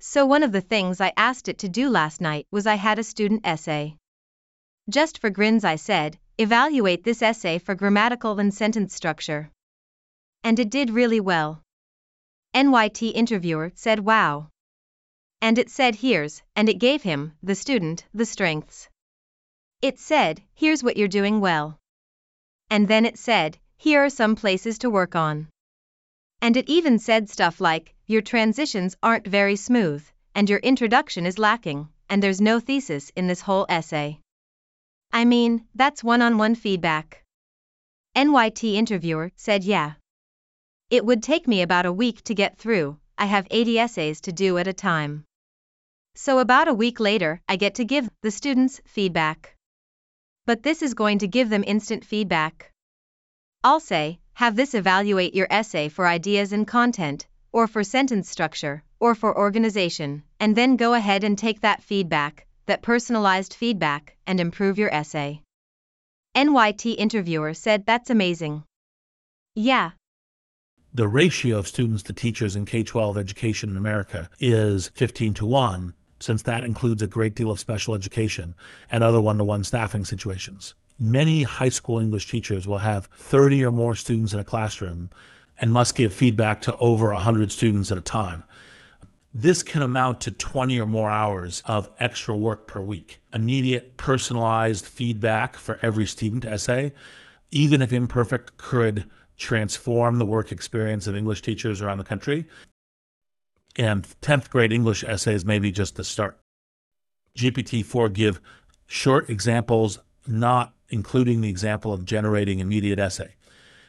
So, 0.00 0.24
one 0.24 0.42
of 0.42 0.52
the 0.52 0.60
things 0.60 1.00
I 1.00 1.12
asked 1.16 1.48
it 1.48 1.58
to 1.58 1.68
do 1.68 1.88
last 1.88 2.20
night 2.20 2.46
was 2.50 2.66
I 2.66 2.76
had 2.76 2.98
a 2.98 3.02
student 3.02 3.40
essay. 3.44 3.96
Just 4.88 5.18
for 5.18 5.30
grins, 5.30 5.64
I 5.64 5.76
said, 5.76 6.18
Evaluate 6.38 7.02
this 7.02 7.20
essay 7.20 7.58
for 7.58 7.74
grammatical 7.74 8.38
and 8.38 8.54
sentence 8.54 8.94
structure. 8.94 9.50
And 10.42 10.58
it 10.58 10.70
did 10.70 10.90
really 10.90 11.20
well. 11.20 11.62
NYT 12.54 13.12
interviewer 13.14 13.72
said 13.74 14.00
wow. 14.00 14.48
And 15.40 15.58
it 15.58 15.70
said 15.70 15.96
here's, 15.96 16.42
and 16.56 16.68
it 16.68 16.78
gave 16.78 17.02
him, 17.02 17.32
the 17.42 17.54
student, 17.54 18.04
the 18.12 18.26
strengths. 18.26 18.88
It 19.80 19.98
said, 19.98 20.42
here's 20.54 20.82
what 20.82 20.96
you're 20.96 21.08
doing 21.08 21.40
well. 21.40 21.78
And 22.70 22.88
then 22.88 23.06
it 23.06 23.18
said, 23.18 23.58
here 23.76 24.04
are 24.04 24.10
some 24.10 24.34
places 24.34 24.78
to 24.78 24.90
work 24.90 25.14
on. 25.14 25.48
And 26.42 26.56
it 26.56 26.68
even 26.68 26.98
said 26.98 27.30
stuff 27.30 27.60
like, 27.60 27.94
your 28.06 28.22
transitions 28.22 28.96
aren't 29.02 29.26
very 29.26 29.56
smooth, 29.56 30.04
and 30.34 30.48
your 30.48 30.58
introduction 30.60 31.26
is 31.26 31.38
lacking, 31.38 31.88
and 32.08 32.22
there's 32.22 32.40
no 32.40 32.58
thesis 32.58 33.10
in 33.14 33.26
this 33.26 33.40
whole 33.40 33.66
essay. 33.68 34.18
I 35.12 35.24
mean, 35.24 35.66
that's 35.74 36.02
one 36.02 36.22
on 36.22 36.38
one 36.38 36.54
feedback. 36.54 37.22
NYT 38.16 38.74
interviewer 38.74 39.30
said, 39.36 39.62
Yeah. 39.62 39.94
It 40.90 41.04
would 41.04 41.22
take 41.22 41.46
me 41.46 41.60
about 41.60 41.84
a 41.84 41.92
week 41.92 42.24
to 42.24 42.34
get 42.34 42.56
through, 42.56 42.98
I 43.18 43.26
have 43.26 43.46
80 43.50 43.78
essays 43.78 44.22
to 44.22 44.32
do 44.32 44.56
at 44.56 44.66
a 44.66 44.72
time. 44.72 45.24
So, 46.14 46.38
about 46.38 46.66
a 46.66 46.72
week 46.72 46.98
later, 46.98 47.42
I 47.46 47.56
get 47.56 47.74
to 47.74 47.84
give 47.84 48.08
the 48.22 48.30
students 48.30 48.80
feedback. 48.86 49.54
But 50.46 50.62
this 50.62 50.80
is 50.80 50.94
going 50.94 51.18
to 51.18 51.28
give 51.28 51.50
them 51.50 51.62
instant 51.66 52.06
feedback. 52.06 52.72
I'll 53.62 53.80
say, 53.80 54.20
have 54.32 54.56
this 54.56 54.72
evaluate 54.72 55.34
your 55.34 55.46
essay 55.50 55.90
for 55.90 56.06
ideas 56.06 56.54
and 56.54 56.66
content, 56.66 57.26
or 57.52 57.66
for 57.66 57.84
sentence 57.84 58.30
structure, 58.30 58.82
or 58.98 59.14
for 59.14 59.36
organization, 59.36 60.22
and 60.40 60.56
then 60.56 60.76
go 60.76 60.94
ahead 60.94 61.22
and 61.22 61.36
take 61.36 61.60
that 61.60 61.82
feedback, 61.82 62.46
that 62.64 62.80
personalized 62.80 63.52
feedback, 63.52 64.16
and 64.26 64.40
improve 64.40 64.78
your 64.78 64.94
essay. 64.94 65.42
NYT 66.34 66.94
interviewer 66.96 67.52
said 67.52 67.84
that's 67.84 68.08
amazing. 68.08 68.64
Yeah. 69.54 69.90
The 70.94 71.08
ratio 71.08 71.58
of 71.58 71.68
students 71.68 72.02
to 72.04 72.12
teachers 72.12 72.56
in 72.56 72.64
K 72.64 72.82
12 72.82 73.18
education 73.18 73.70
in 73.70 73.76
America 73.76 74.28
is 74.40 74.88
15 74.94 75.34
to 75.34 75.46
1, 75.46 75.94
since 76.20 76.42
that 76.42 76.64
includes 76.64 77.02
a 77.02 77.06
great 77.06 77.34
deal 77.34 77.50
of 77.50 77.60
special 77.60 77.94
education 77.94 78.54
and 78.90 79.04
other 79.04 79.20
one 79.20 79.38
to 79.38 79.44
one 79.44 79.64
staffing 79.64 80.04
situations 80.04 80.74
many 80.98 81.44
high 81.44 81.68
school 81.68 81.98
English 81.98 82.28
teachers 82.28 82.66
will 82.66 82.78
have 82.78 83.06
30 83.06 83.64
or 83.64 83.70
more 83.70 83.94
students 83.94 84.32
in 84.32 84.40
a 84.40 84.44
classroom 84.44 85.10
and 85.60 85.72
must 85.72 85.94
give 85.94 86.12
feedback 86.12 86.60
to 86.62 86.76
over 86.78 87.12
100 87.12 87.52
students 87.52 87.92
at 87.92 87.98
a 87.98 88.02
time. 88.02 88.44
This 89.34 89.62
can 89.62 89.82
amount 89.82 90.20
to 90.22 90.30
20 90.30 90.80
or 90.80 90.86
more 90.86 91.10
hours 91.10 91.62
of 91.66 91.90
extra 92.00 92.36
work 92.36 92.66
per 92.66 92.80
week. 92.80 93.20
Immediate 93.32 93.96
personalized 93.96 94.86
feedback 94.86 95.56
for 95.56 95.78
every 95.82 96.06
student 96.06 96.44
essay, 96.44 96.92
even 97.50 97.82
if 97.82 97.92
imperfect, 97.92 98.56
could 98.56 99.08
transform 99.38 100.18
the 100.18 100.26
work 100.26 100.52
experience 100.52 101.06
of 101.06 101.16
English 101.16 101.42
teachers 101.42 101.80
around 101.80 101.98
the 101.98 102.04
country. 102.04 102.46
And 103.76 104.06
10th 104.20 104.50
grade 104.50 104.72
English 104.72 105.04
essays 105.04 105.44
may 105.44 105.60
be 105.60 105.70
just 105.70 105.94
the 105.94 106.04
start. 106.04 106.38
GPT 107.36 107.84
4 107.84 108.08
give 108.08 108.40
short 108.86 109.30
examples, 109.30 110.00
not 110.26 110.74
including 110.88 111.40
the 111.40 111.48
example 111.48 111.92
of 111.92 112.04
generating 112.04 112.58
immediate 112.58 112.98
essay. 112.98 113.34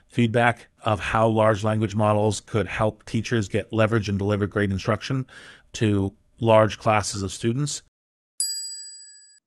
Feedback 0.07 0.67
of 0.83 0.99
how 0.99 1.27
large 1.27 1.63
language 1.63 1.95
models 1.95 2.41
could 2.41 2.67
help 2.67 3.05
teachers 3.05 3.47
get 3.47 3.73
leverage 3.73 4.09
and 4.09 4.19
deliver 4.19 4.47
great 4.47 4.71
instruction 4.71 5.25
to 5.73 6.13
large 6.39 6.77
classes 6.77 7.23
of 7.23 7.31
students. 7.31 7.81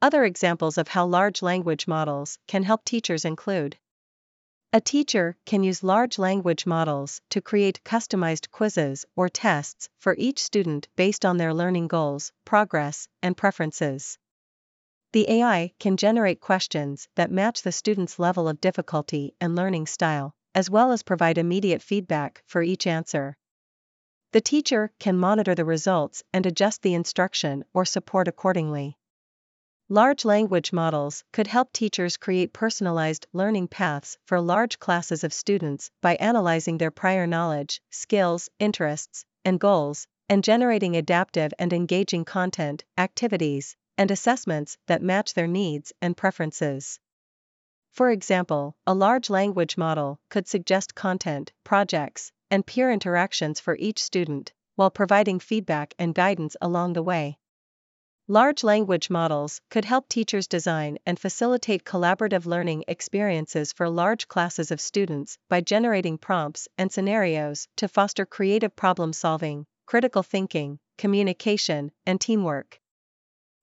Other 0.00 0.24
examples 0.24 0.78
of 0.78 0.88
how 0.88 1.06
large 1.06 1.42
language 1.42 1.86
models 1.86 2.38
can 2.48 2.64
help 2.64 2.84
teachers 2.84 3.24
include 3.24 3.76
a 4.74 4.80
teacher 4.80 5.36
can 5.44 5.62
use 5.62 5.82
large 5.82 6.18
language 6.18 6.64
models 6.64 7.20
to 7.28 7.42
create 7.42 7.84
customized 7.84 8.50
quizzes 8.50 9.04
or 9.14 9.28
tests 9.28 9.90
for 9.98 10.14
each 10.16 10.42
student 10.42 10.88
based 10.96 11.26
on 11.26 11.36
their 11.36 11.52
learning 11.52 11.86
goals, 11.86 12.32
progress, 12.46 13.06
and 13.22 13.36
preferences. 13.36 14.18
The 15.12 15.30
AI 15.30 15.74
can 15.78 15.98
generate 15.98 16.40
questions 16.40 17.06
that 17.16 17.30
match 17.30 17.60
the 17.60 17.70
student's 17.70 18.18
level 18.18 18.48
of 18.48 18.62
difficulty 18.62 19.34
and 19.42 19.54
learning 19.54 19.88
style, 19.88 20.34
as 20.54 20.70
well 20.70 20.90
as 20.90 21.02
provide 21.02 21.36
immediate 21.36 21.82
feedback 21.82 22.42
for 22.46 22.62
each 22.62 22.86
answer. 22.86 23.36
The 24.32 24.40
teacher 24.40 24.90
can 24.98 25.18
monitor 25.18 25.54
the 25.54 25.66
results 25.66 26.22
and 26.32 26.46
adjust 26.46 26.80
the 26.80 26.94
instruction 26.94 27.62
or 27.74 27.84
support 27.84 28.26
accordingly. 28.26 28.96
Large 29.88 30.24
language 30.24 30.72
models 30.72 31.24
could 31.32 31.48
help 31.48 31.72
teachers 31.72 32.16
create 32.16 32.52
personalized 32.52 33.26
learning 33.32 33.68
paths 33.68 34.16
for 34.24 34.40
large 34.40 34.78
classes 34.78 35.24
of 35.24 35.34
students 35.34 35.90
by 36.00 36.14
analyzing 36.14 36.78
their 36.78 36.90
prior 36.90 37.26
knowledge, 37.26 37.82
skills, 37.90 38.48
interests, 38.58 39.24
and 39.44 39.60
goals, 39.60 40.06
and 40.28 40.44
generating 40.44 40.96
adaptive 40.96 41.52
and 41.58 41.72
engaging 41.72 42.24
content, 42.24 42.84
activities, 42.96 43.76
and 43.98 44.10
assessments 44.10 44.78
that 44.86 45.02
match 45.02 45.34
their 45.34 45.46
needs 45.46 45.92
and 46.00 46.16
preferences. 46.16 46.98
For 47.90 48.10
example, 48.10 48.74
a 48.86 48.94
large 48.94 49.28
language 49.28 49.76
model 49.76 50.18
could 50.30 50.48
suggest 50.48 50.94
content, 50.94 51.52
projects, 51.64 52.32
and 52.50 52.64
peer 52.64 52.90
interactions 52.90 53.60
for 53.60 53.76
each 53.76 54.02
student, 54.02 54.52
while 54.76 54.90
providing 54.90 55.38
feedback 55.38 55.92
and 55.98 56.14
guidance 56.14 56.56
along 56.62 56.94
the 56.94 57.02
way. 57.02 57.36
Large 58.28 58.62
language 58.62 59.10
models 59.10 59.60
could 59.68 59.84
help 59.84 60.08
teachers 60.08 60.46
design 60.46 60.96
and 61.04 61.18
facilitate 61.18 61.82
collaborative 61.82 62.46
learning 62.46 62.84
experiences 62.86 63.72
for 63.72 63.90
large 63.90 64.28
classes 64.28 64.70
of 64.70 64.80
students 64.80 65.38
by 65.48 65.60
generating 65.60 66.18
prompts 66.18 66.68
and 66.78 66.92
scenarios 66.92 67.66
to 67.78 67.88
foster 67.88 68.24
creative 68.24 68.76
problem 68.76 69.12
solving, 69.12 69.66
critical 69.86 70.22
thinking, 70.22 70.78
communication, 70.98 71.90
and 72.06 72.20
teamwork. 72.20 72.80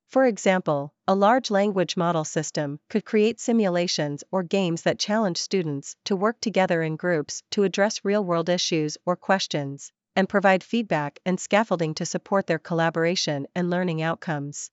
For 0.10 0.26
example, 0.26 0.94
a 1.08 1.16
large 1.16 1.50
language 1.50 1.96
model 1.96 2.26
system 2.26 2.82
could 2.90 3.06
create 3.06 3.40
simulations 3.40 4.26
or 4.30 4.44
games 4.44 4.82
that 4.82 5.00
challenge 5.00 5.38
students 5.38 5.96
to 6.04 6.18
work 6.18 6.42
together 6.42 6.84
in 6.84 6.98
groups 6.98 7.44
to 7.52 7.64
address 7.64 8.04
real 8.04 8.26
world 8.26 8.50
issues 8.50 8.98
or 9.06 9.16
questions, 9.16 9.94
and 10.20 10.28
provide 10.28 10.62
feedback 10.62 11.18
and 11.26 11.40
scaffolding 11.40 11.94
to 11.94 12.06
support 12.06 12.46
their 12.46 12.60
collaboration 12.60 13.48
and 13.56 13.70
learning 13.70 14.02
outcomes. 14.02 14.70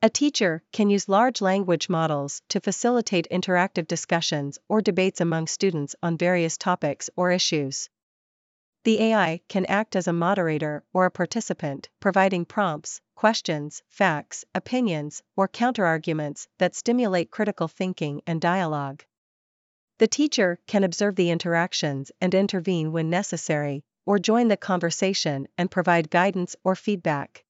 A 0.00 0.08
teacher 0.08 0.62
can 0.72 0.88
use 0.88 1.10
large 1.10 1.42
language 1.42 1.90
models 1.90 2.40
to 2.48 2.60
facilitate 2.60 3.28
interactive 3.30 3.86
discussions 3.86 4.58
or 4.66 4.80
debates 4.80 5.20
among 5.20 5.46
students 5.46 5.94
on 6.02 6.16
various 6.16 6.56
topics 6.56 7.10
or 7.16 7.30
issues. 7.30 7.90
The 8.84 8.98
AI 9.02 9.42
can 9.46 9.66
act 9.66 9.94
as 9.94 10.08
a 10.08 10.14
moderator 10.14 10.82
or 10.94 11.04
a 11.04 11.10
participant, 11.10 11.90
providing 12.00 12.46
prompts, 12.46 13.02
questions, 13.14 13.82
facts, 13.88 14.46
opinions, 14.54 15.22
or 15.36 15.48
counterarguments 15.48 16.46
that 16.56 16.74
stimulate 16.74 17.30
critical 17.30 17.68
thinking 17.68 18.22
and 18.26 18.40
dialogue. 18.40 19.04
The 19.98 20.08
teacher 20.08 20.58
can 20.66 20.82
observe 20.82 21.14
the 21.16 21.28
interactions 21.28 22.10
and 22.22 22.34
intervene 22.34 22.90
when 22.90 23.10
necessary, 23.10 23.84
or 24.06 24.18
join 24.18 24.48
the 24.48 24.56
conversation 24.56 25.46
and 25.58 25.70
provide 25.70 26.08
guidance 26.08 26.56
or 26.64 26.74
feedback. 26.74 27.44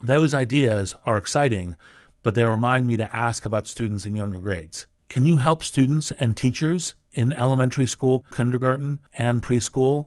Those 0.00 0.32
ideas 0.32 0.94
are 1.04 1.18
exciting, 1.18 1.76
but 2.22 2.34
they 2.34 2.44
remind 2.44 2.86
me 2.86 2.96
to 2.96 3.14
ask 3.14 3.44
about 3.44 3.66
students 3.66 4.06
in 4.06 4.16
younger 4.16 4.38
grades. 4.38 4.86
Can 5.08 5.26
you 5.26 5.36
help 5.36 5.62
students 5.62 6.10
and 6.12 6.36
teachers 6.36 6.94
in 7.12 7.32
elementary 7.32 7.86
school, 7.86 8.24
kindergarten, 8.32 9.00
and 9.12 9.42
preschool? 9.42 10.06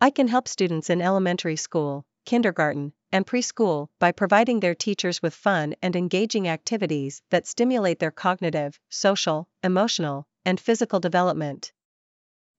I 0.00 0.10
can 0.10 0.28
help 0.28 0.48
students 0.48 0.90
in 0.90 1.02
elementary 1.02 1.56
school, 1.56 2.04
kindergarten, 2.24 2.92
and 3.10 3.26
preschool 3.26 3.88
by 3.98 4.12
providing 4.12 4.60
their 4.60 4.74
teachers 4.74 5.22
with 5.22 5.34
fun 5.34 5.74
and 5.82 5.96
engaging 5.96 6.48
activities 6.48 7.22
that 7.30 7.46
stimulate 7.46 7.98
their 7.98 8.10
cognitive, 8.10 8.78
social, 8.90 9.48
emotional, 9.62 10.26
and 10.44 10.60
physical 10.60 11.00
development. 11.00 11.72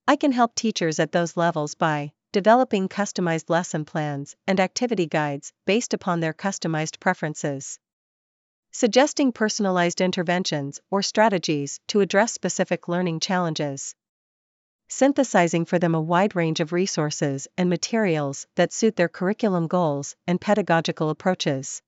I 0.06 0.16
can 0.16 0.32
help 0.32 0.54
teachers 0.54 0.98
at 0.98 1.12
those 1.12 1.36
levels 1.36 1.74
by 1.74 2.12
developing 2.32 2.88
customized 2.88 3.50
lesson 3.50 3.84
plans 3.84 4.36
and 4.46 4.60
activity 4.60 5.06
guides 5.06 5.52
based 5.66 5.94
upon 5.94 6.20
their 6.20 6.34
customized 6.34 7.00
preferences 7.00 7.78
suggesting 8.72 9.32
personalized 9.32 10.00
interventions 10.00 10.80
or 10.90 11.02
strategies 11.02 11.80
to 11.88 12.00
address 12.00 12.32
specific 12.32 12.86
learning 12.86 13.18
challenges. 13.18 13.94
Synthesizing 14.88 15.64
for 15.64 15.78
them 15.78 15.94
a 15.94 16.00
wide 16.00 16.36
range 16.36 16.60
of 16.60 16.72
resources 16.72 17.48
and 17.56 17.68
materials 17.68 18.46
that 18.54 18.72
suit 18.72 18.96
their 18.96 19.08
curriculum 19.08 19.66
goals 19.66 20.14
and 20.26 20.40
pedagogical 20.40 21.10
approaches. 21.10 21.82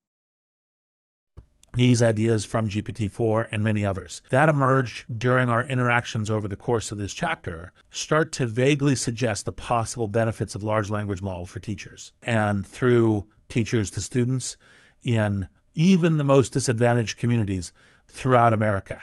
These 1.75 2.03
ideas 2.03 2.45
from 2.45 2.69
GPT 2.69 3.11
4 3.11 3.49
and 3.51 3.65
many 3.65 3.85
others 3.85 4.21
that 4.29 4.51
emerged 4.51 5.19
during 5.19 5.49
our 5.49 5.65
interactions 5.65 6.31
over 6.31 6.47
the 6.47 6.57
course 6.57 6.93
of 6.93 6.99
this 6.99 7.15
chapter 7.15 7.73
start 7.91 8.31
to 8.33 8.47
vaguely 8.47 8.95
suggest 8.95 9.47
the 9.47 9.53
possible 9.53 10.07
benefits 10.07 10.55
of 10.55 10.63
large 10.63 10.91
language 10.91 11.23
models 11.23 11.49
for 11.49 11.61
teachers 11.61 12.13
and 12.23 12.67
through 12.67 13.27
teachers 13.49 13.91
to 13.93 14.03
students 14.03 14.59
in 15.03 15.49
even 15.75 16.19
the 16.19 16.25
most 16.25 16.53
disadvantaged 16.53 17.17
communities, 17.17 17.73
throughout 18.07 18.53
America. 18.53 19.01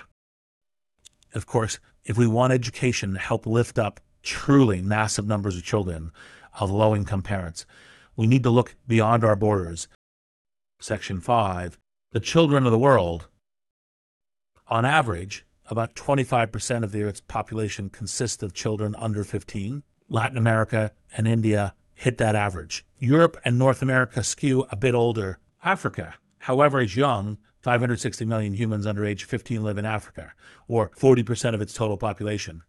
Of 1.34 1.48
course, 1.48 1.80
if 2.06 2.18
we 2.18 2.28
want 2.28 2.54
education 2.54 3.14
to 3.14 3.20
help 3.20 3.48
lift 3.48 3.80
up 3.80 4.00
truly 4.22 4.82
massive 4.82 5.28
numbers 5.28 5.58
of 5.58 5.64
children 5.64 6.12
of 6.60 6.70
low 6.70 6.96
income 6.96 7.24
parents, 7.24 7.66
we 8.16 8.28
need 8.28 8.44
to 8.44 8.50
look 8.52 8.76
beyond 8.88 9.24
our 9.24 9.36
borders. 9.36 9.88
Section 10.80 11.20
5 11.20 11.79
The 12.12 12.20
children 12.20 12.66
of 12.66 12.72
the 12.72 12.80
world, 12.80 13.28
on 14.68 14.84
average, 14.84 15.46
about 15.70 15.94
25% 15.94 16.84
of 16.84 16.92
the 16.92 17.04
Earth's 17.04 17.22
population 17.22 17.92
consists 17.92 18.42
of 18.42 18.56
children 18.56 18.96
under 18.98 19.24
15. 19.24 19.84
Latin 20.10 20.36
America 20.36 20.92
and 21.16 21.28
India 21.28 21.76
hit 21.94 22.18
that 22.18 22.36
average. 22.36 22.84
Europe 22.98 23.38
and 23.46 23.60
North 23.60 23.84
America 23.84 24.24
skew 24.24 24.66
a 24.72 24.76
bit 24.76 24.96
older. 24.96 25.38
Africa, 25.64 26.16
however, 26.40 26.82
is 26.82 26.96
young. 26.96 27.38
560 27.62 28.26
million 28.26 28.54
humans 28.54 28.88
under 28.88 29.06
age 29.06 29.26
15 29.26 29.62
live 29.62 29.78
in 29.78 29.86
Africa, 29.86 30.34
or 30.68 30.90
40% 30.90 31.54
of 31.54 31.62
its 31.62 31.76
total 31.76 31.98
population. 31.98 32.64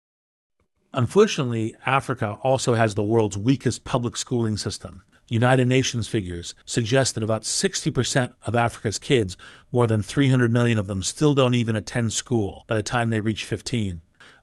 Unfortunately, 0.92 1.74
Africa 1.86 2.36
also 2.42 2.74
has 2.74 2.94
the 2.94 3.02
world's 3.02 3.38
weakest 3.38 3.84
public 3.84 4.18
schooling 4.18 4.58
system. 4.58 5.02
United 5.30 5.68
Nations 5.68 6.08
figures 6.08 6.56
suggest 6.64 7.14
that 7.14 7.22
about 7.22 7.42
60% 7.42 8.34
of 8.46 8.56
Africa's 8.56 8.98
kids, 8.98 9.36
more 9.70 9.86
than 9.86 10.02
300 10.02 10.52
million 10.52 10.76
of 10.76 10.88
them, 10.88 11.04
still 11.04 11.34
don't 11.34 11.54
even 11.54 11.76
attend 11.76 12.12
school 12.12 12.64
by 12.66 12.74
the 12.74 12.82
time 12.82 13.10
they 13.10 13.20
reach 13.20 13.44
15. 13.44 14.00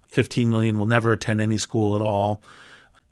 15 0.07 0.49
million 0.49 0.79
will 0.79 0.85
never 0.85 1.11
attend 1.11 1.41
any 1.41 1.57
school 1.57 1.93
at 1.93 2.01
all, 2.01 2.41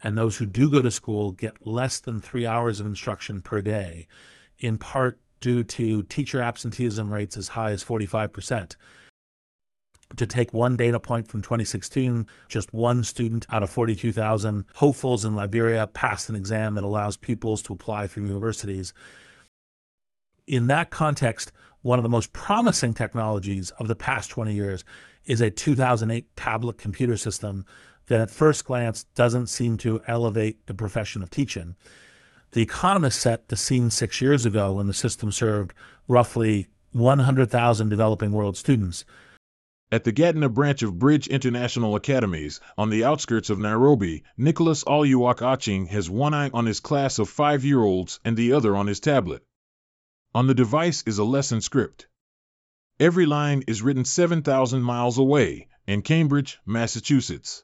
and 0.02 0.18
those 0.18 0.38
who 0.38 0.46
do 0.46 0.72
go 0.72 0.82
to 0.82 0.90
school 0.90 1.34
get 1.34 1.68
less 1.68 2.00
than 2.00 2.22
three 2.22 2.46
hours 2.46 2.80
of 2.80 2.86
instruction 2.86 3.42
per 3.42 3.60
day, 3.60 4.08
in 4.58 4.78
part 4.78 5.20
due 5.42 5.62
to 5.62 6.04
teacher 6.04 6.42
absenteeism 6.42 7.14
rates 7.14 7.36
as 7.36 7.50
high 7.50 7.72
as 7.72 7.84
45%. 7.84 8.78
To 10.18 10.28
take 10.28 10.54
one 10.54 10.78
data 10.78 11.00
point 11.00 11.28
from 11.28 11.42
2016, 11.42 12.28
just 12.48 12.74
one 12.74 13.04
student 13.04 13.46
out 13.50 13.64
of 13.64 13.70
42,000 13.70 14.66
hopefuls 14.76 15.26
in 15.26 15.36
Liberia 15.36 15.88
passed 15.88 16.30
an 16.30 16.36
exam 16.36 16.76
that 16.76 16.84
allows 16.84 17.18
pupils 17.18 17.62
to 17.64 17.74
apply 17.74 18.08
for 18.08 18.22
universities. 18.22 18.94
In 20.48 20.68
that 20.68 20.92
context, 20.92 21.52
one 21.82 22.00
of 22.00 22.04
the 22.04 22.10
most 22.10 22.34
promising 22.34 22.94
technologies 22.94 23.72
of 23.72 23.88
the 23.88 23.96
past 23.96 24.30
20 24.30 24.54
years 24.54 24.86
is 25.26 25.42
a 25.42 25.50
2008 25.50 26.36
tablet 26.36 26.78
computer 26.78 27.18
system 27.18 27.66
that 28.08 28.22
at 28.22 28.30
first 28.30 28.66
glance 28.66 29.04
doesn't 29.16 29.48
seem 29.48 29.78
to 29.78 30.02
elevate 30.08 30.66
the 30.68 30.74
profession 30.74 31.24
of 31.24 31.30
teaching. 31.30 31.76
The 32.52 32.62
Economist 32.62 33.20
set 33.20 33.50
the 33.50 33.58
scene 33.58 33.90
six 33.90 34.22
years 34.22 34.46
ago 34.46 34.74
when 34.74 34.88
the 34.88 34.94
system 34.94 35.32
served 35.32 35.74
roughly 36.08 36.68
100,000 36.94 37.90
developing 37.90 38.32
world 38.32 38.56
students. 38.56 39.04
At 39.96 40.04
the 40.04 40.12
Gatuna 40.12 40.54
branch 40.54 40.84
of 40.84 41.00
Bridge 41.00 41.30
International 41.30 41.96
Academies, 41.96 42.60
on 42.78 42.90
the 42.90 43.06
outskirts 43.06 43.50
of 43.50 43.60
Nairobi, 43.60 44.24
Nicholas 44.36 44.84
Oluwak 44.84 45.42
Aching 45.42 45.86
has 45.86 46.10
one 46.10 46.34
eye 46.34 46.50
on 46.54 46.66
his 46.66 46.82
class 46.82 47.18
of 47.18 47.30
five 47.30 47.64
year 47.64 47.80
olds 47.82 48.20
and 48.26 48.36
the 48.36 48.52
other 48.52 48.76
on 48.76 48.88
his 48.88 49.00
tablet. 49.00 49.46
On 50.34 50.48
the 50.48 50.54
device 50.54 51.02
is 51.04 51.18
a 51.18 51.24
lesson 51.24 51.62
script. 51.62 52.08
Every 53.00 53.26
line 53.26 53.64
is 53.68 53.82
written 53.82 54.04
7,000 54.04 54.82
miles 54.82 55.18
away, 55.18 55.70
in 55.88 56.02
Cambridge, 56.02 56.60
Massachusetts. 56.66 57.64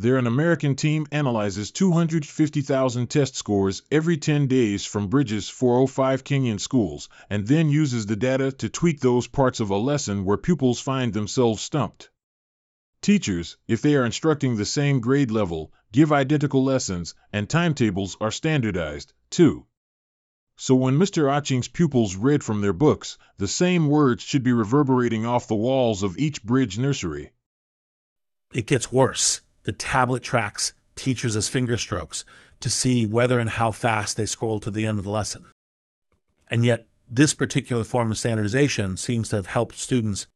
There, 0.00 0.16
an 0.16 0.28
American 0.28 0.76
team 0.76 1.08
analyzes 1.10 1.72
250,000 1.72 3.10
test 3.10 3.34
scores 3.34 3.82
every 3.90 4.16
10 4.16 4.46
days 4.46 4.84
from 4.84 5.08
Bridges 5.08 5.48
405 5.48 6.22
Kenyan 6.22 6.60
schools, 6.60 7.08
and 7.28 7.48
then 7.48 7.68
uses 7.68 8.06
the 8.06 8.14
data 8.14 8.52
to 8.52 8.68
tweak 8.68 9.00
those 9.00 9.26
parts 9.26 9.58
of 9.58 9.70
a 9.70 9.76
lesson 9.76 10.24
where 10.24 10.36
pupils 10.36 10.78
find 10.78 11.12
themselves 11.12 11.62
stumped. 11.62 12.10
Teachers, 13.02 13.56
if 13.66 13.82
they 13.82 13.96
are 13.96 14.06
instructing 14.06 14.54
the 14.54 14.64
same 14.64 15.00
grade 15.00 15.32
level, 15.32 15.72
give 15.90 16.12
identical 16.12 16.62
lessons, 16.62 17.16
and 17.32 17.50
timetables 17.50 18.16
are 18.20 18.30
standardized, 18.30 19.14
too. 19.30 19.66
So 20.56 20.76
when 20.76 20.96
Mr. 20.96 21.36
Aching's 21.36 21.66
pupils 21.66 22.14
read 22.14 22.44
from 22.44 22.60
their 22.60 22.72
books, 22.72 23.18
the 23.38 23.48
same 23.48 23.88
words 23.88 24.22
should 24.22 24.44
be 24.44 24.52
reverberating 24.52 25.26
off 25.26 25.48
the 25.48 25.56
walls 25.56 26.04
of 26.04 26.16
each 26.18 26.44
bridge 26.44 26.78
nursery. 26.78 27.32
It 28.54 28.68
gets 28.68 28.92
worse 28.92 29.40
the 29.68 29.72
tablet 29.72 30.22
tracks 30.22 30.72
teachers 30.96 31.36
as 31.36 31.46
finger 31.46 31.76
strokes 31.76 32.24
to 32.58 32.70
see 32.70 33.04
whether 33.04 33.38
and 33.38 33.50
how 33.50 33.70
fast 33.70 34.16
they 34.16 34.24
scroll 34.24 34.58
to 34.58 34.70
the 34.70 34.86
end 34.86 34.98
of 34.98 35.04
the 35.04 35.10
lesson. 35.10 35.44
And 36.50 36.64
yet, 36.64 36.86
this 37.06 37.34
particular 37.34 37.84
form 37.84 38.10
of 38.10 38.16
standardization 38.16 38.96
seems 38.96 39.28
to 39.28 39.36
have 39.36 39.48
helped 39.48 39.76
students. 39.76 40.26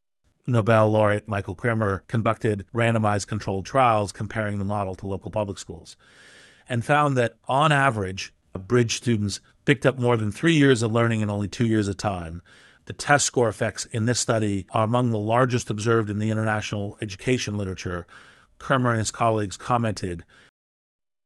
Nobel 0.46 0.90
laureate 0.90 1.28
Michael 1.28 1.54
Kremer 1.54 2.04
conducted 2.08 2.66
randomized 2.74 3.26
controlled 3.26 3.64
trials 3.64 4.12
comparing 4.12 4.58
the 4.58 4.66
model 4.66 4.94
to 4.96 5.06
local 5.06 5.30
public 5.30 5.56
schools 5.56 5.96
and 6.68 6.84
found 6.84 7.16
that, 7.16 7.36
on 7.48 7.72
average, 7.72 8.34
bridge 8.52 8.96
students 8.96 9.40
picked 9.64 9.86
up 9.86 9.98
more 9.98 10.18
than 10.18 10.30
three 10.30 10.56
years 10.56 10.82
of 10.82 10.92
learning 10.92 11.22
in 11.22 11.30
only 11.30 11.48
two 11.48 11.66
years 11.66 11.88
of 11.88 11.96
time. 11.96 12.42
The 12.84 12.92
test 12.92 13.24
score 13.24 13.48
effects 13.48 13.86
in 13.86 14.04
this 14.04 14.20
study 14.20 14.66
are 14.72 14.84
among 14.84 15.10
the 15.10 15.18
largest 15.18 15.70
observed 15.70 16.10
in 16.10 16.18
the 16.18 16.30
international 16.30 16.98
education 17.00 17.56
literature, 17.56 18.06
Kremer 18.62 18.90
and 18.90 19.00
his 19.00 19.10
colleagues 19.10 19.56
commented 19.56 20.24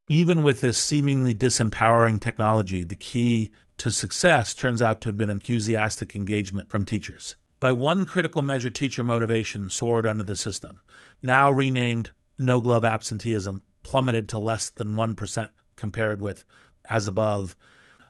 even 0.08 0.42
with 0.42 0.60
this 0.60 0.78
seemingly 0.78 1.34
disempowering 1.34 2.20
technology, 2.20 2.84
the 2.84 2.94
key 2.94 3.50
to 3.78 3.90
success 3.90 4.54
turns 4.54 4.80
out 4.80 5.00
to 5.00 5.08
have 5.08 5.16
been 5.16 5.30
enthusiastic 5.30 6.14
engagement 6.14 6.70
from 6.70 6.84
teachers. 6.84 7.34
By 7.58 7.72
one 7.72 8.06
critical 8.06 8.42
measure, 8.42 8.70
teacher 8.70 9.02
motivation 9.02 9.68
soared 9.68 10.06
under 10.06 10.22
the 10.22 10.36
system. 10.36 10.80
Now 11.22 11.50
renamed 11.50 12.10
New 12.38 12.60
Globe 12.60 12.84
absenteeism 12.84 13.62
plummeted 13.82 14.28
to 14.28 14.38
less 14.38 14.70
than 14.70 14.94
1% 14.94 15.48
compared 15.74 16.20
with, 16.20 16.44
as 16.88 17.08
above, 17.08 17.56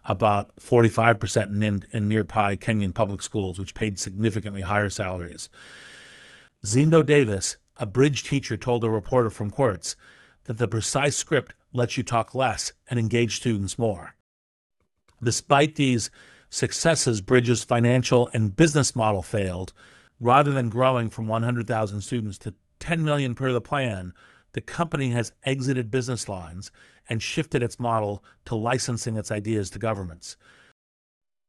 about 0.05 0.55
45% 0.57 1.63
in, 1.63 1.85
in 1.93 2.09
nearby 2.09 2.57
Kenyan 2.57 2.95
public 2.95 3.23
schools, 3.23 3.59
which 3.59 3.75
paid 3.75 3.99
significantly 3.99 4.63
higher 4.63 4.91
salaries. 4.91 5.49
Zindo 6.65 7.05
Davis, 7.05 7.57
a 7.79 7.87
bridge 7.87 8.25
teacher 8.25 8.57
told 8.57 8.85
a 8.85 8.91
reporter 8.91 9.31
from 9.31 9.51
Quartz 9.51 9.97
that 10.45 10.59
the 10.59 10.69
precise 10.69 11.17
script 11.17 11.55
lets 11.73 11.97
you 11.97 12.03
talk 12.03 12.35
less 12.35 12.73
and 12.89 12.99
engage 12.99 13.37
students 13.37 13.79
more. 13.79 14.15
Despite 15.23 15.75
these 15.75 16.11
successes, 16.51 17.21
Bridge's 17.21 17.65
financial 17.65 18.31
and 18.33 18.55
business 18.55 18.95
model 18.95 19.23
failed. 19.23 19.73
Rather 20.21 20.53
than 20.53 20.71
growing 20.71 21.11
from 21.11 21.27
100,000 21.27 22.01
students 22.01 22.39
to 22.39 22.55
10 22.81 23.05
million 23.05 23.35
per 23.35 23.53
the 23.53 23.61
plan, 23.61 24.15
the 24.53 24.61
company 24.61 25.11
has 25.11 25.33
exited 25.45 25.91
business 25.91 26.29
lines 26.29 26.71
and 27.09 27.23
shifted 27.23 27.63
its 27.63 27.79
model 27.79 28.25
to 28.47 28.55
licensing 28.55 29.17
its 29.17 29.31
ideas 29.31 29.69
to 29.71 29.79
governments. 29.79 30.37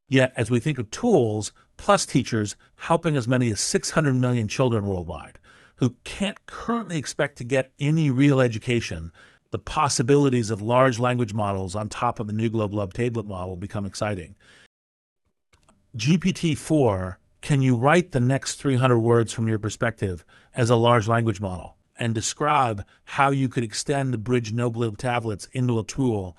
Yet, 0.09 0.33
as 0.35 0.51
we 0.51 0.59
think 0.59 0.77
of 0.77 0.91
tools 0.91 1.51
plus 1.77 2.05
teachers 2.05 2.55
helping 2.75 3.15
as 3.15 3.27
many 3.27 3.51
as 3.51 3.59
600 3.59 4.15
million 4.15 4.47
children 4.47 4.85
worldwide, 4.85 5.39
who 5.77 5.95
can't 6.03 6.45
currently 6.45 6.97
expect 6.97 7.37
to 7.37 7.43
get 7.43 7.71
any 7.79 8.09
real 8.09 8.39
education, 8.39 9.11
the 9.51 9.59
possibilities 9.59 10.49
of 10.49 10.61
large 10.61 10.99
language 10.99 11.33
models 11.33 11.75
on 11.75 11.89
top 11.89 12.19
of 12.19 12.27
the 12.27 12.33
new 12.33 12.49
Globe 12.49 12.73
Love 12.73 12.93
tablet 12.93 13.25
model 13.25 13.55
become 13.55 13.85
exciting. 13.85 14.35
GPT 15.95 16.57
4 16.57 17.19
can 17.41 17.61
you 17.61 17.75
write 17.75 18.11
the 18.11 18.19
next 18.19 18.55
300 18.55 18.99
words 18.99 19.31
from 19.31 19.47
your 19.47 19.59
perspective 19.59 20.25
as 20.53 20.69
a 20.69 20.75
large 20.75 21.07
language 21.07 21.39
model 21.39 21.77
and 21.97 22.13
describe 22.13 22.83
how 23.05 23.29
you 23.29 23.47
could 23.47 23.63
extend 23.63 24.13
the 24.13 24.17
Bridge 24.17 24.51
New 24.51 24.69
Globe 24.69 24.97
tablets 24.97 25.47
into 25.53 25.79
a 25.79 25.83
tool 25.83 26.35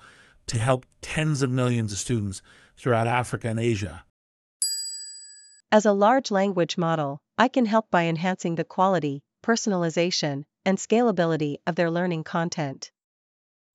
to 0.47 0.57
help 0.57 0.85
tens 1.01 1.41
of 1.41 1.49
millions 1.49 1.91
of 1.91 1.97
students 1.97 2.41
throughout 2.77 3.07
Africa 3.07 3.47
and 3.47 3.59
Asia? 3.59 4.03
As 5.71 5.85
a 5.85 5.93
large 5.93 6.31
language 6.31 6.77
model, 6.77 7.19
I 7.37 7.47
can 7.47 7.65
help 7.65 7.89
by 7.89 8.05
enhancing 8.05 8.55
the 8.55 8.63
quality, 8.63 9.23
personalization, 9.41 10.45
and 10.65 10.77
scalability 10.77 11.57
of 11.65 11.75
their 11.75 11.91
learning 11.91 12.23
content. 12.23 12.91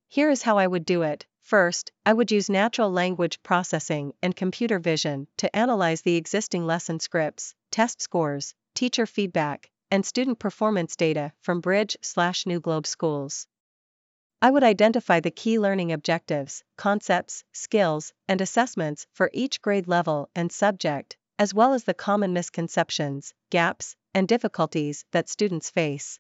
Here 0.09 0.31
is 0.31 0.43
how 0.43 0.59
I 0.59 0.67
would 0.67 0.85
do 0.85 1.03
it. 1.03 1.27
First, 1.41 1.93
I 2.07 2.13
would 2.13 2.31
use 2.31 2.49
natural 2.49 2.91
language 2.91 3.43
processing 3.43 4.15
and 4.23 4.35
computer 4.35 4.79
vision 4.79 5.27
to 5.39 5.55
analyze 5.55 6.03
the 6.03 6.17
existing 6.17 6.67
lesson 6.67 7.01
scripts, 7.01 7.55
test 7.71 8.01
scores, 8.01 8.55
teacher 8.75 9.07
feedback, 9.07 9.71
and 9.91 10.07
student 10.07 10.39
performance 10.39 10.97
data 10.97 11.33
from 11.41 11.61
Bridge 11.61 11.97
slash 12.01 12.47
New 12.47 12.61
Globe 12.61 12.87
schools. 12.87 13.47
I 14.41 14.51
would 14.51 14.65
identify 14.65 15.21
the 15.21 15.31
key 15.31 15.59
learning 15.59 15.93
objectives, 15.93 16.63
concepts, 16.77 17.45
skills, 17.53 18.13
and 18.29 18.41
assessments 18.41 19.07
for 19.13 19.31
each 19.33 19.63
grade 19.63 19.89
level 19.89 20.29
and 20.35 20.53
subject, 20.53 21.17
as 21.39 21.55
well 21.55 21.73
as 21.75 21.85
the 21.85 21.95
common 21.95 22.33
misconceptions, 22.33 23.35
gaps, 23.51 23.97
and 24.15 24.29
difficulties 24.29 25.05
that 25.11 25.29
students 25.29 25.69
face. 25.69 26.19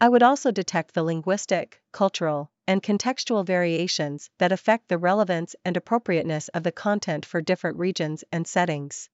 I 0.00 0.08
would 0.08 0.22
also 0.22 0.50
detect 0.50 0.94
the 0.94 1.02
linguistic, 1.02 1.80
cultural, 1.92 2.50
and 2.66 2.82
contextual 2.82 3.46
variations 3.46 4.30
that 4.38 4.52
affect 4.52 4.88
the 4.88 4.98
relevance 4.98 5.56
and 5.64 5.76
appropriateness 5.76 6.48
of 6.48 6.62
the 6.62 6.72
content 6.72 7.24
for 7.24 7.40
different 7.40 7.78
regions 7.78 8.24
and 8.30 8.46
settings. 8.46 9.08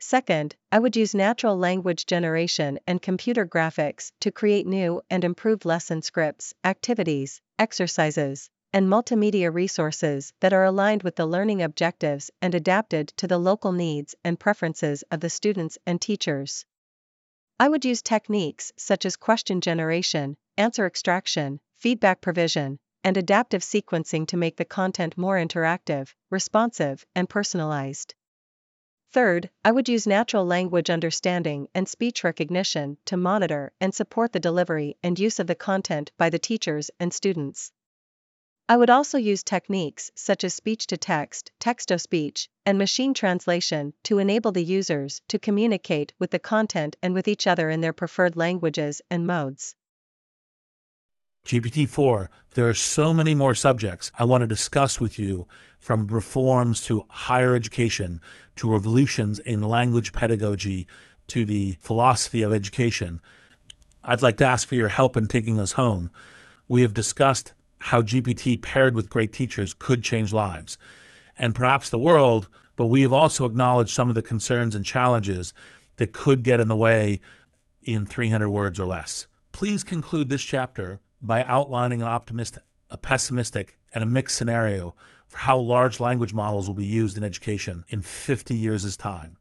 Second, 0.00 0.56
I 0.72 0.80
would 0.80 0.96
use 0.96 1.14
natural 1.14 1.56
language 1.56 2.06
generation 2.06 2.78
and 2.86 3.00
computer 3.00 3.46
graphics 3.46 4.12
to 4.20 4.32
create 4.32 4.66
new 4.66 5.00
and 5.08 5.24
improved 5.24 5.64
lesson 5.64 6.02
scripts, 6.02 6.54
activities, 6.64 7.40
exercises, 7.58 8.50
and 8.72 8.88
multimedia 8.88 9.54
resources 9.54 10.32
that 10.40 10.52
are 10.52 10.64
aligned 10.64 11.04
with 11.04 11.14
the 11.14 11.26
learning 11.26 11.62
objectives 11.62 12.30
and 12.42 12.54
adapted 12.54 13.08
to 13.16 13.28
the 13.28 13.38
local 13.38 13.70
needs 13.70 14.16
and 14.24 14.40
preferences 14.40 15.04
of 15.10 15.20
the 15.20 15.30
students 15.30 15.78
and 15.86 16.00
teachers. 16.00 16.66
I 17.60 17.68
would 17.68 17.84
use 17.84 18.02
techniques 18.02 18.72
such 18.76 19.06
as 19.06 19.16
question 19.16 19.60
generation, 19.60 20.36
answer 20.56 20.86
extraction, 20.86 21.60
feedback 21.76 22.20
provision, 22.20 22.78
and 23.04 23.16
adaptive 23.16 23.62
sequencing 23.62 24.26
to 24.28 24.36
make 24.36 24.56
the 24.56 24.64
content 24.64 25.16
more 25.16 25.36
interactive, 25.36 26.14
responsive, 26.30 27.06
and 27.14 27.28
personalized. 27.28 28.14
Third, 29.12 29.50
I 29.64 29.70
would 29.70 29.88
use 29.88 30.06
natural 30.06 30.44
language 30.44 30.90
understanding 30.90 31.68
and 31.74 31.88
speech 31.88 32.24
recognition 32.24 32.98
to 33.04 33.16
monitor 33.16 33.72
and 33.80 33.94
support 33.94 34.32
the 34.32 34.40
delivery 34.40 34.96
and 35.02 35.16
use 35.18 35.38
of 35.38 35.46
the 35.46 35.54
content 35.54 36.10
by 36.16 36.30
the 36.30 36.38
teachers 36.40 36.90
and 36.98 37.14
students. 37.14 37.70
I 38.66 38.78
would 38.78 38.88
also 38.88 39.18
use 39.18 39.42
techniques 39.42 40.10
such 40.14 40.42
as 40.42 40.54
speech 40.54 40.86
to 40.86 40.96
text, 40.96 41.52
text 41.60 41.88
to 41.88 41.98
speech, 41.98 42.48
and 42.64 42.78
machine 42.78 43.12
translation 43.12 43.92
to 44.04 44.18
enable 44.18 44.52
the 44.52 44.64
users 44.64 45.20
to 45.28 45.38
communicate 45.38 46.14
with 46.18 46.30
the 46.30 46.38
content 46.38 46.96
and 47.02 47.12
with 47.12 47.28
each 47.28 47.46
other 47.46 47.68
in 47.68 47.82
their 47.82 47.92
preferred 47.92 48.36
languages 48.36 49.02
and 49.10 49.26
modes. 49.26 49.76
GPT 51.44 51.86
4, 51.86 52.30
there 52.54 52.66
are 52.66 52.72
so 52.72 53.12
many 53.12 53.34
more 53.34 53.54
subjects 53.54 54.10
I 54.18 54.24
want 54.24 54.40
to 54.40 54.46
discuss 54.46 54.98
with 54.98 55.18
you, 55.18 55.46
from 55.78 56.06
reforms 56.06 56.80
to 56.86 57.04
higher 57.10 57.54
education, 57.54 58.18
to 58.56 58.72
revolutions 58.72 59.40
in 59.40 59.60
language 59.60 60.14
pedagogy, 60.14 60.86
to 61.26 61.44
the 61.44 61.76
philosophy 61.80 62.40
of 62.40 62.54
education. 62.54 63.20
I'd 64.02 64.22
like 64.22 64.38
to 64.38 64.46
ask 64.46 64.66
for 64.66 64.74
your 64.74 64.88
help 64.88 65.18
in 65.18 65.26
taking 65.26 65.60
us 65.60 65.72
home. 65.72 66.10
We 66.66 66.80
have 66.80 66.94
discussed 66.94 67.52
how 67.84 68.00
GPT 68.00 68.62
paired 68.62 68.94
with 68.94 69.10
great 69.10 69.30
teachers 69.30 69.74
could 69.74 70.02
change 70.02 70.32
lives 70.32 70.78
and 71.36 71.54
perhaps 71.54 71.90
the 71.90 71.98
world, 71.98 72.48
but 72.76 72.86
we 72.86 73.02
have 73.02 73.12
also 73.12 73.44
acknowledged 73.44 73.90
some 73.90 74.08
of 74.08 74.14
the 74.14 74.22
concerns 74.22 74.74
and 74.74 74.86
challenges 74.86 75.52
that 75.96 76.14
could 76.14 76.42
get 76.42 76.60
in 76.60 76.68
the 76.68 76.76
way 76.76 77.20
in 77.82 78.06
300 78.06 78.48
words 78.48 78.80
or 78.80 78.86
less. 78.86 79.26
Please 79.52 79.84
conclude 79.84 80.30
this 80.30 80.42
chapter 80.42 80.98
by 81.20 81.44
outlining 81.44 82.00
an 82.00 82.08
optimistic, 82.08 82.62
a 82.88 82.96
pessimistic, 82.96 83.78
and 83.92 84.02
a 84.02 84.06
mixed 84.06 84.38
scenario 84.38 84.94
for 85.26 85.36
how 85.36 85.58
large 85.58 86.00
language 86.00 86.32
models 86.32 86.66
will 86.66 86.74
be 86.74 86.86
used 86.86 87.18
in 87.18 87.22
education 87.22 87.84
in 87.90 88.00
50 88.00 88.54
years' 88.54 88.96
time. 88.96 89.36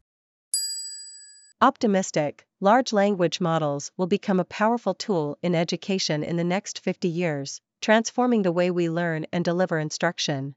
Optimistic, 1.61 2.45
large 2.59 2.91
language 2.91 3.39
models 3.39 3.93
will 3.95 4.07
become 4.07 4.41
a 4.41 4.45
powerful 4.45 4.93
tool 4.93 5.37
in 5.41 5.55
education 5.55 6.25
in 6.25 6.35
the 6.35 6.43
next 6.43 6.79
50 6.81 7.07
years, 7.07 7.61
transforming 7.84 8.43
the 8.43 8.51
way 8.51 8.71
we 8.71 8.89
learn 8.89 9.25
and 9.34 9.43
deliver 9.43 9.77
instruction. 9.77 10.55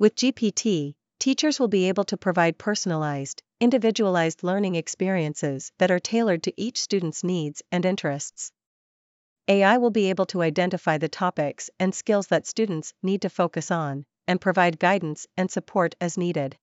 With 0.00 0.16
GPT, 0.16 0.96
teachers 1.20 1.60
will 1.60 1.68
be 1.68 1.86
able 1.86 2.02
to 2.06 2.16
provide 2.16 2.58
personalized, 2.58 3.40
individualized 3.60 4.42
learning 4.42 4.74
experiences 4.74 5.70
that 5.78 5.92
are 5.92 6.00
tailored 6.00 6.42
to 6.42 6.60
each 6.60 6.80
student's 6.80 7.22
needs 7.22 7.62
and 7.70 7.86
interests. 7.86 8.50
AI 9.46 9.76
will 9.76 9.92
be 9.92 10.10
able 10.10 10.26
to 10.26 10.42
identify 10.42 10.98
the 10.98 11.08
topics 11.08 11.70
and 11.78 11.94
skills 11.94 12.26
that 12.26 12.48
students 12.48 12.92
need 13.00 13.22
to 13.22 13.30
focus 13.30 13.70
on, 13.70 14.04
and 14.26 14.40
provide 14.40 14.80
guidance 14.80 15.28
and 15.36 15.48
support 15.48 15.94
as 16.00 16.18
needed. 16.18 16.58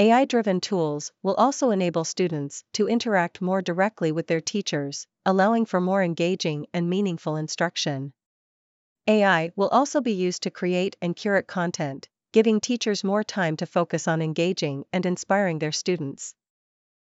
AI 0.00 0.24
driven 0.24 0.60
tools 0.60 1.12
will 1.22 1.34
also 1.34 1.70
enable 1.70 2.02
students 2.02 2.64
to 2.72 2.88
interact 2.88 3.40
more 3.40 3.62
directly 3.62 4.10
with 4.10 4.26
their 4.26 4.40
teachers, 4.40 5.06
allowing 5.24 5.66
for 5.66 5.80
more 5.80 6.02
engaging 6.02 6.66
and 6.74 6.90
meaningful 6.90 7.36
instruction. 7.36 8.12
AI 9.08 9.50
will 9.56 9.68
also 9.68 10.00
be 10.00 10.12
used 10.12 10.44
to 10.44 10.50
create 10.50 10.96
and 11.02 11.16
curate 11.16 11.48
content, 11.48 12.08
giving 12.32 12.60
teachers 12.60 13.02
more 13.02 13.24
time 13.24 13.56
to 13.56 13.66
focus 13.66 14.06
on 14.06 14.22
engaging 14.22 14.84
and 14.92 15.04
inspiring 15.04 15.58
their 15.58 15.72
students. 15.72 16.34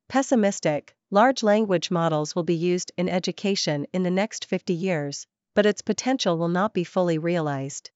Pessimistic, 0.08 0.94
large 1.10 1.42
language 1.42 1.90
models 1.90 2.34
will 2.36 2.44
be 2.44 2.54
used 2.54 2.92
in 2.96 3.08
education 3.08 3.86
in 3.92 4.04
the 4.04 4.10
next 4.10 4.44
50 4.44 4.72
years, 4.74 5.26
but 5.54 5.66
its 5.66 5.82
potential 5.82 6.38
will 6.38 6.48
not 6.48 6.72
be 6.72 6.84
fully 6.84 7.18
realized. 7.18 7.90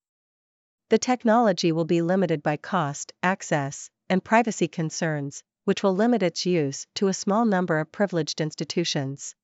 The 0.88 0.98
technology 0.98 1.72
will 1.72 1.84
be 1.84 2.02
limited 2.02 2.42
by 2.42 2.56
cost, 2.56 3.12
access, 3.22 3.90
and 4.08 4.22
privacy 4.22 4.68
concerns, 4.68 5.42
which 5.64 5.82
will 5.82 5.94
limit 5.94 6.22
its 6.22 6.44
use 6.44 6.86
to 6.94 7.08
a 7.08 7.14
small 7.14 7.44
number 7.44 7.78
of 7.78 7.92
privileged 7.92 8.40
institutions. 8.40 9.34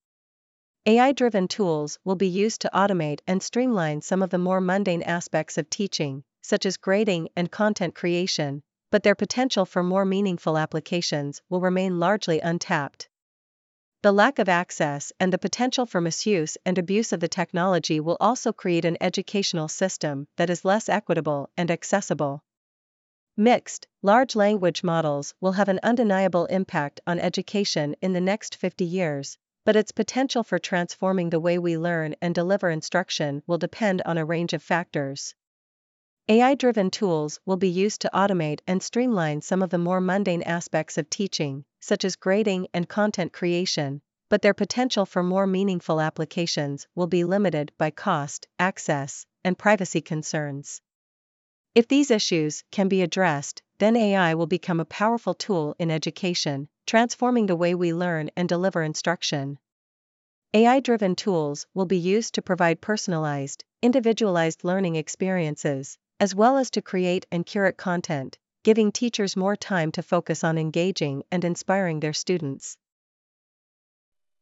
AI 0.85 1.13
driven 1.13 1.47
tools 1.47 2.01
will 2.05 2.17
be 2.17 2.27
used 2.27 2.63
to 2.63 2.71
automate 2.75 3.21
and 3.25 3.41
streamline 3.41 4.03
some 4.03 4.21
of 4.21 4.31
the 4.31 4.39
more 4.39 4.61
mundane 4.61 5.03
aspects 5.03 5.57
of 5.57 5.71
teaching, 5.71 6.25
such 6.41 6.67
as 6.67 6.77
grading 6.77 7.29
and 7.37 7.53
content 7.53 7.95
creation, 7.95 8.65
but 8.91 9.05
their 9.05 9.15
potential 9.15 9.65
for 9.65 9.85
more 9.85 10.05
meaningful 10.05 10.59
applications 10.59 11.41
will 11.49 11.61
remain 11.61 12.01
largely 12.01 12.41
untapped. 12.41 13.09
The 14.03 14.11
lack 14.11 14.41
of 14.41 14.49
access 14.49 15.13
and 15.21 15.33
the 15.33 15.39
potential 15.39 15.87
for 15.87 16.01
misuse 16.01 16.59
and 16.67 16.77
abuse 16.77 17.13
of 17.13 17.21
the 17.21 17.29
technology 17.29 18.01
will 18.01 18.17
also 18.19 18.53
create 18.53 18.85
an 18.85 18.97
educational 19.01 19.69
system 19.69 20.27
that 20.37 20.51
is 20.51 20.65
less 20.65 20.89
equitable 20.89 21.49
and 21.57 21.71
accessible. 21.71 22.43
Mixed, 23.37 23.87
large 24.03 24.35
language 24.35 24.83
models 24.83 25.33
will 25.41 25.53
have 25.53 25.69
an 25.69 25.79
undeniable 25.85 26.47
impact 26.47 27.01
on 27.07 27.21
education 27.21 27.95
in 28.03 28.15
the 28.15 28.21
next 28.21 28.57
50 28.57 28.85
years, 28.85 29.39
but 29.65 29.77
its 29.77 29.93
potential 29.93 30.43
for 30.43 30.59
transforming 30.59 31.31
the 31.31 31.41
way 31.41 31.59
we 31.59 31.79
learn 31.79 32.15
and 32.21 32.35
deliver 32.35 32.71
instruction 32.71 33.43
will 33.47 33.59
depend 33.59 34.03
on 34.03 34.19
a 34.19 34.25
range 34.25 34.53
of 34.53 34.63
factors. 34.63 35.35
AI 36.29 36.55
driven 36.55 36.91
tools 36.91 37.41
will 37.45 37.57
be 37.57 37.69
used 37.69 38.01
to 38.01 38.11
automate 38.15 38.61
and 38.67 38.83
streamline 38.83 39.41
some 39.41 39.63
of 39.63 39.71
the 39.71 39.79
more 39.79 40.01
mundane 40.01 40.43
aspects 40.43 40.97
of 40.97 41.11
teaching, 41.11 41.65
such 41.81 42.05
as 42.05 42.17
grading 42.17 42.69
and 42.73 42.89
content 42.89 43.33
creation, 43.33 44.01
but 44.29 44.41
their 44.41 44.55
potential 44.55 45.05
for 45.05 45.23
more 45.23 45.47
meaningful 45.47 46.01
applications 46.01 46.87
will 46.95 47.07
be 47.07 47.25
limited 47.25 47.73
by 47.77 47.91
cost, 47.91 48.49
access, 48.59 49.27
and 49.45 49.59
privacy 49.59 50.01
concerns. 50.01 50.81
If 51.75 51.89
these 51.89 52.11
issues 52.11 52.65
can 52.71 52.89
be 52.89 53.03
addressed, 53.03 53.63
then 53.79 53.97
AI 53.97 54.35
will 54.35 54.47
become 54.47 54.79
a 54.79 54.85
powerful 54.85 55.35
tool 55.35 55.75
in 55.79 55.91
education, 55.91 56.69
transforming 56.87 57.47
the 57.47 57.57
way 57.57 57.75
we 57.75 57.93
learn 57.93 58.31
and 58.37 58.49
deliver 58.49 58.83
instruction. 58.83 59.59
AI 60.55 60.81
driven 60.81 61.15
tools 61.15 61.67
will 61.75 61.87
be 61.87 61.99
used 61.99 62.35
to 62.35 62.43
provide 62.43 62.81
personalized, 62.81 63.65
individualized 63.81 64.65
learning 64.65 64.97
experiences, 64.97 65.99
as 66.21 66.35
well 66.35 66.59
as 66.59 66.71
to 66.71 66.83
create 66.83 67.27
and 67.33 67.47
curate 67.47 67.77
content, 67.77 68.39
giving 68.63 68.93
teachers 68.93 69.37
more 69.37 69.57
time 69.57 69.91
to 69.93 70.03
focus 70.03 70.45
on 70.45 70.59
engaging 70.59 71.23
and 71.33 71.45
inspiring 71.45 72.01
their 72.01 72.13
students. 72.13 72.77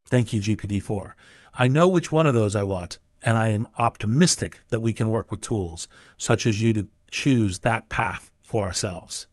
Thank 0.07 0.33
you, 0.33 0.41
GPT-4. 0.41 1.13
I 1.55 1.69
know 1.69 1.89
which 1.89 2.11
one 2.11 2.27
of 2.27 2.35
those 2.35 2.57
I 2.57 2.65
want, 2.65 2.99
and 3.23 3.39
I 3.39 3.49
am 3.49 3.69
optimistic 3.79 4.61
that 4.71 4.81
we 4.81 4.93
can 4.93 5.11
work 5.11 5.31
with 5.31 5.41
tools 5.41 5.89
such 6.17 6.47
as 6.47 6.61
you 6.61 6.73
to 6.73 6.89
choose 7.11 7.61
that 7.61 7.89
path 7.89 8.31
for 8.43 8.65
ourselves. 8.65 9.27